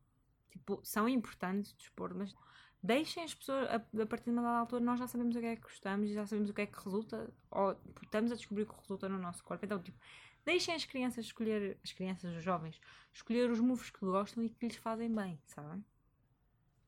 Tipo, 0.51 0.79
são 0.83 1.07
importantes 1.07 1.73
de 1.73 1.83
expor, 1.83 2.13
mas 2.13 2.35
deixem 2.83 3.23
as 3.23 3.33
pessoas, 3.33 3.69
a, 3.69 3.75
a 3.75 4.05
partir 4.05 4.25
de 4.25 4.31
uma 4.31 4.41
dada 4.41 4.59
altura, 4.59 4.83
nós 4.83 4.99
já 4.99 5.07
sabemos 5.07 5.35
o 5.35 5.39
que 5.39 5.45
é 5.45 5.55
que 5.55 5.61
gostamos 5.61 6.09
e 6.09 6.13
já 6.13 6.25
sabemos 6.25 6.49
o 6.49 6.53
que 6.53 6.61
é 6.61 6.65
que 6.65 6.83
resulta, 6.83 7.33
ou 7.49 7.75
estamos 8.03 8.31
a 8.31 8.35
descobrir 8.35 8.63
o 8.63 8.67
que 8.67 8.79
resulta 8.79 9.07
no 9.07 9.17
nosso 9.17 9.43
corpo. 9.43 9.63
Então, 9.63 9.81
tipo, 9.81 9.97
deixem 10.45 10.73
as 10.73 10.85
crianças 10.85 11.25
escolher, 11.25 11.77
as 11.83 11.91
crianças, 11.93 12.35
os 12.35 12.43
jovens, 12.43 12.79
escolher 13.13 13.49
os 13.49 13.59
moves 13.59 13.89
que 13.89 13.99
gostam 13.99 14.43
e 14.43 14.49
que 14.49 14.67
lhes 14.67 14.75
fazem 14.77 15.13
bem, 15.13 15.39
sabem? 15.45 15.83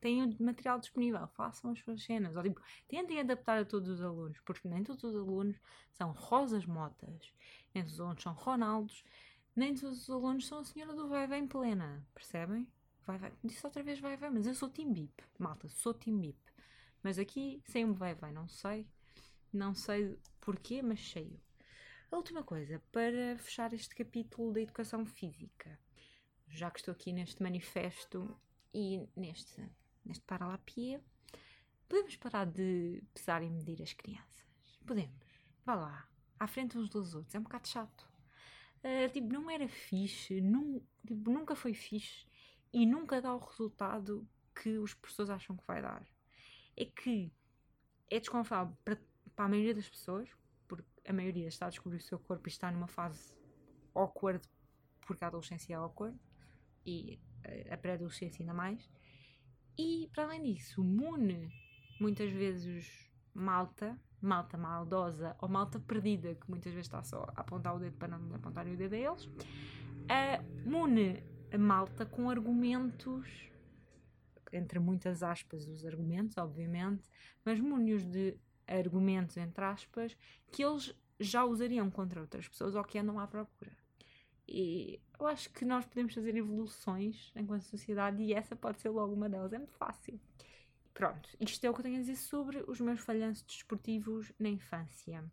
Tenham 0.02 0.36
material 0.38 0.80
disponível, 0.80 1.26
façam 1.30 1.72
as 1.72 1.80
suas 1.80 2.04
cenas, 2.04 2.36
ou 2.36 2.44
tipo, 2.44 2.62
tentem 2.90 3.22
adaptar 3.22 3.60
a 3.60 3.66
todos 3.66 3.90
os 3.90 4.02
alunos, 4.02 4.38
porque 4.42 4.68
nem 4.68 4.84
todos 4.84 5.02
os 5.04 5.16
alunos 5.16 5.58
são 5.94 6.12
rosas 6.12 6.66
motas, 6.66 7.32
nem 7.74 7.84
todos 7.84 7.94
os 7.94 8.02
alunos 8.02 8.22
são 8.22 8.34
Ronaldos, 8.34 9.06
nem 9.56 9.74
todos 9.74 10.02
os 10.02 10.10
alunos 10.10 10.46
são 10.46 10.60
a 10.60 10.66
senhora 10.66 10.94
do 10.94 11.08
vai 11.08 11.38
em 11.38 11.48
plena, 11.48 12.06
percebem? 12.14 12.68
Vai, 13.06 13.18
vai. 13.18 13.34
Disse 13.44 13.66
outra 13.66 13.84
vez 13.84 14.00
vai, 14.00 14.16
vai, 14.16 14.30
mas 14.30 14.48
eu 14.48 14.56
sou 14.56 14.70
Team 14.70 14.94
Bip. 14.94 15.24
Malta, 15.38 15.68
sou 15.68 15.94
Team 15.94 16.20
Bip. 16.20 16.40
Mas 17.02 17.20
aqui, 17.20 17.62
sem 17.66 17.84
um 17.86 17.94
vai, 17.94 18.16
vai, 18.16 18.32
não 18.32 18.48
sei. 18.48 18.88
Não 19.52 19.76
sei 19.76 20.18
porquê, 20.40 20.82
mas 20.82 21.00
cheio. 21.00 21.40
A 22.12 22.16
última 22.16 22.44
coisa, 22.44 22.82
para 22.92 23.38
fechar 23.40 23.74
este 23.74 23.94
capítulo 23.96 24.54
da 24.54 24.62
educação 24.62 25.06
física, 25.06 25.80
já 26.48 26.72
que 26.72 26.80
estou 26.80 26.94
aqui 26.94 27.12
neste 27.12 27.42
manifesto 27.42 28.40
e 28.74 29.08
neste, 29.16 29.62
neste 30.06 30.24
paralapié, 30.24 31.02
podemos 31.90 32.16
parar 32.16 32.46
de 32.46 33.04
pesar 33.14 33.44
e 33.44 33.50
medir 33.50 33.82
as 33.82 33.94
crianças. 33.94 34.46
Podemos. 34.86 35.28
Vá 35.66 35.76
lá. 35.76 36.08
À 36.40 36.48
frente 36.48 36.78
uns 36.78 36.90
dos 36.90 37.16
outros. 37.16 37.36
É 37.36 37.40
um 37.40 37.44
bocado 37.44 37.68
chato. 37.68 38.08
Uh, 38.84 39.12
tipo, 39.12 39.32
não 39.32 39.50
era 39.50 39.68
fixe. 39.68 40.40
Num, 40.40 40.82
tipo, 41.06 41.32
nunca 41.32 41.56
foi 41.56 41.74
fixe 41.74 42.26
e 42.74 42.86
nunca 42.86 43.22
dá 43.22 43.34
o 43.34 43.40
resultado 43.40 44.28
que 44.56 44.78
os 44.78 44.94
professores 44.94 45.30
acham 45.30 45.56
que 45.56 45.64
vai 45.66 45.82
dar. 45.82 46.04
é 46.76 46.86
que 46.86 47.32
é 48.10 48.20
desconfortável 48.20 48.76
para, 48.84 49.00
para 49.36 49.46
a 49.46 49.50
maioria 49.50 49.76
das 49.76 49.88
pessoas, 49.88 50.30
porque 50.68 50.86
a 51.08 51.14
maioria 51.14 51.48
está 51.48 51.68
a 51.68 51.70
descobrir 51.70 51.98
o 51.98 52.02
seu 52.02 52.20
corpo 52.20 52.48
e 52.48 52.52
está 52.52 52.72
numa 52.72 52.88
fase 52.88 53.36
awkward, 53.94 54.48
porque 55.02 55.24
a 55.24 55.28
adolescência 55.28 55.74
é 55.74 55.76
awkward 55.76 56.18
e 56.86 57.20
a 57.70 57.78
pré-adolescência 57.78 58.42
ainda 58.42 58.54
mais. 58.54 58.90
E 59.78 60.10
para 60.14 60.24
além 60.24 60.44
disso, 60.44 60.84
mune 60.84 61.50
muitas 62.00 62.32
vezes 62.32 63.12
malta, 63.34 64.00
malta 64.22 64.58
maldosa 64.58 65.36
ou 65.42 65.50
malta 65.50 65.80
perdida, 65.80 66.36
que 66.36 66.50
muitas 66.50 66.74
vezes 66.74 66.88
está 66.88 67.04
só 67.04 67.24
a 67.36 67.42
apontar 67.42 67.76
o 67.76 67.80
dedo 67.80 67.98
para 67.98 68.18
não 68.18 68.36
apontarem 68.36 68.74
o 68.74 68.78
dedo 68.78 68.94
a 68.94 68.98
eles, 68.98 69.26
uh, 69.26 70.70
mune 70.70 71.24
a 71.54 71.58
malta 71.58 72.04
com 72.04 72.32
argumentos, 72.32 73.30
entre 74.52 74.80
muitas 74.80 75.22
aspas, 75.22 75.68
os 75.68 75.86
argumentos, 75.86 76.36
obviamente, 76.36 77.08
mas 77.46 77.60
mune-os 77.60 78.04
de 78.04 78.36
argumentos, 78.68 79.38
entre 79.38 79.64
aspas, 79.64 80.18
que 80.52 80.66
eles 80.66 80.96
já 81.20 81.46
usariam 81.46 81.92
contra 81.92 82.20
outras 82.20 82.48
pessoas 82.48 82.74
ou 82.74 82.84
que 82.84 82.98
andam 82.98 83.20
à 83.20 83.28
procura. 83.28 83.72
E 84.48 85.00
eu 85.20 85.28
acho 85.28 85.52
que 85.52 85.64
nós 85.64 85.86
podemos 85.86 86.16
fazer 86.16 86.36
evoluções 86.36 87.32
enquanto 87.36 87.62
sociedade 87.62 88.24
e 88.24 88.34
essa 88.34 88.56
pode 88.56 88.82
ser 88.82 88.90
logo 88.90 89.14
uma 89.14 89.30
delas. 89.30 89.54
É 89.54 89.58
muito 89.60 89.74
fácil. 89.74 90.20
Pronto, 90.92 91.30
isto 91.40 91.64
é 91.64 91.70
o 91.70 91.74
que 91.74 91.80
eu 91.82 91.84
tenho 91.84 91.98
a 91.98 92.00
dizer 92.00 92.16
sobre 92.16 92.64
os 92.68 92.80
meus 92.82 93.00
falhanços 93.00 93.44
desportivos 93.44 94.32
na 94.40 94.50
infância. 94.50 95.24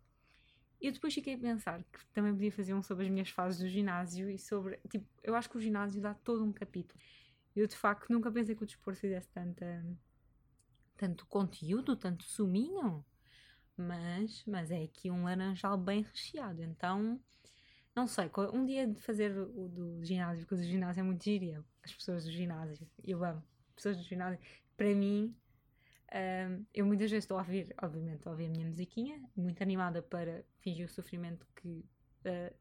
Eu 0.81 0.91
depois 0.91 1.13
fiquei 1.13 1.35
a 1.35 1.37
pensar 1.37 1.83
que 1.83 2.05
também 2.07 2.33
podia 2.33 2.51
fazer 2.51 2.73
um 2.73 2.81
sobre 2.81 3.05
as 3.05 3.11
minhas 3.11 3.29
fases 3.29 3.59
do 3.59 3.67
ginásio 3.67 4.29
e 4.29 4.39
sobre. 4.39 4.77
Tipo, 4.89 5.05
eu 5.23 5.35
acho 5.35 5.49
que 5.49 5.57
o 5.57 5.61
ginásio 5.61 6.01
dá 6.01 6.13
todo 6.15 6.43
um 6.43 6.51
capítulo. 6.51 6.99
Eu 7.55 7.67
de 7.67 7.75
facto 7.75 8.09
nunca 8.09 8.31
pensei 8.31 8.55
que 8.55 8.63
o 8.63 8.65
desporto 8.65 8.99
fizesse 8.99 9.29
tanta, 9.29 9.85
tanto 10.97 11.25
conteúdo, 11.27 11.95
tanto 11.95 12.23
suminho. 12.23 13.05
Mas, 13.77 14.43
mas 14.45 14.71
é 14.71 14.83
aqui 14.83 15.11
um 15.11 15.23
laranjal 15.23 15.77
bem 15.77 16.01
recheado. 16.01 16.63
Então, 16.63 17.19
não 17.95 18.07
sei, 18.07 18.29
um 18.53 18.65
dia 18.65 18.87
de 18.87 18.99
fazer 19.01 19.37
o 19.37 19.67
do 19.67 20.03
ginásio, 20.03 20.45
porque 20.45 20.55
o 20.55 20.63
ginásio 20.63 21.01
é 21.01 21.03
muito 21.03 21.23
gíria. 21.23 21.63
As 21.83 21.93
pessoas 21.93 22.25
do 22.25 22.31
ginásio, 22.31 22.89
eu 23.03 23.23
amo. 23.23 23.43
Pessoas 23.75 23.97
do 23.97 24.03
ginásio, 24.03 24.39
para 24.75 24.93
mim, 24.95 25.35
um, 26.13 26.65
eu 26.73 26.85
muitas 26.85 27.09
vezes 27.09 27.23
estou 27.23 27.37
a 27.37 27.41
ouvir, 27.41 27.73
obviamente, 27.81 28.27
a 28.27 28.31
ouvir 28.31 28.47
a 28.47 28.49
minha 28.49 28.67
musiquinha, 28.67 29.23
muito 29.35 29.61
animada 29.63 30.01
para 30.01 30.43
fingir 30.59 30.85
o 30.85 30.89
sofrimento 30.89 31.47
que 31.55 31.85
uh, 32.25 32.53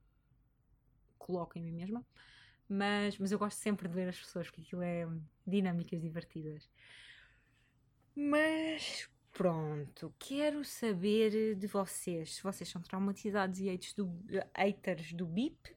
coloco 1.19 1.59
em 1.59 1.63
mim 1.63 1.73
mesma, 1.73 2.07
mas, 2.69 3.19
mas 3.19 3.33
eu 3.33 3.39
gosto 3.39 3.59
sempre 3.59 3.89
de 3.89 3.95
ver 3.95 4.09
as 4.09 4.19
pessoas, 4.19 4.47
porque 4.47 4.63
aquilo 4.63 4.83
é 4.83 5.05
dinâmicas 5.45 6.01
divertidas. 6.01 6.71
Mas 8.15 9.11
pronto, 9.33 10.15
quero 10.17 10.65
saber 10.65 11.57
de 11.57 11.67
vocês. 11.67 12.37
Se 12.37 12.43
vocês 12.43 12.69
são 12.69 12.81
traumatizados 12.81 13.59
e 13.59 13.65
haters 13.65 13.95
do, 13.95 14.09
haters 14.57 15.13
do 15.13 15.27
BIP, 15.27 15.77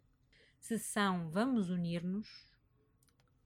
se 0.60 0.78
são 0.78 1.28
vamos 1.32 1.72
unir-nos, 1.72 2.28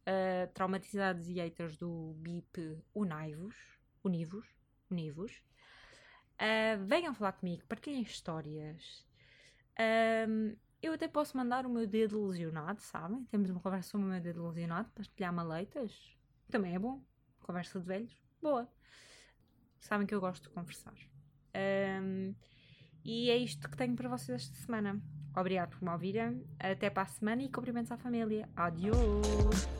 uh, 0.02 0.52
traumatizados 0.54 1.30
e 1.30 1.36
haters 1.36 1.78
do 1.78 2.13
BIP 2.18 2.78
unai-vos 2.94 3.77
univos, 4.08 4.48
univos. 4.89 5.41
Uh, 6.36 6.86
venham 6.86 7.13
falar 7.13 7.34
comigo, 7.34 7.65
partilhem 7.67 8.02
histórias. 8.02 9.06
Uh, 9.80 10.58
eu 10.82 10.93
até 10.93 11.08
posso 11.08 11.36
mandar 11.36 11.65
o 11.65 11.70
meu 11.70 11.88
dedo 11.88 12.26
lesionado, 12.26 12.82
sabem? 12.82 13.26
Temos 13.26 13.50
uma 13.50 13.60
conversa 13.60 13.89
sobre 13.89 14.08
o 14.08 14.10
meu 14.10 14.22
dedo 14.22 14.48
lesionado, 14.48 14.89
partilhar 14.91 15.34
maleitas. 15.34 16.15
Também 16.50 16.76
é 16.76 16.80
bom. 16.80 17.04
Conversa 17.39 17.80
de 17.80 17.86
velhos, 17.86 18.13
boa. 18.41 18.70
Sabem 19.80 20.06
que 20.06 20.13
eu 20.13 20.20
gosto 20.20 20.43
de 20.43 20.50
conversar. 20.50 20.96
Um, 22.02 22.36
e 23.04 23.30
é 23.30 23.38
isto 23.38 23.70
que 23.70 23.78
tenho 23.78 23.96
para 23.96 24.10
vocês 24.10 24.43
esta 24.43 24.56
semana. 24.65 25.02
Obrigado 25.36 25.70
por 25.70 25.82
me 25.82 25.89
ouvirem. 25.89 26.46
Até 26.60 26.89
para 26.89 27.04
a 27.04 27.08
semana 27.08 27.43
e 27.43 27.50
cumprimentos 27.50 27.91
à 27.91 27.98
família. 27.98 28.50
Adiós! 28.56 29.77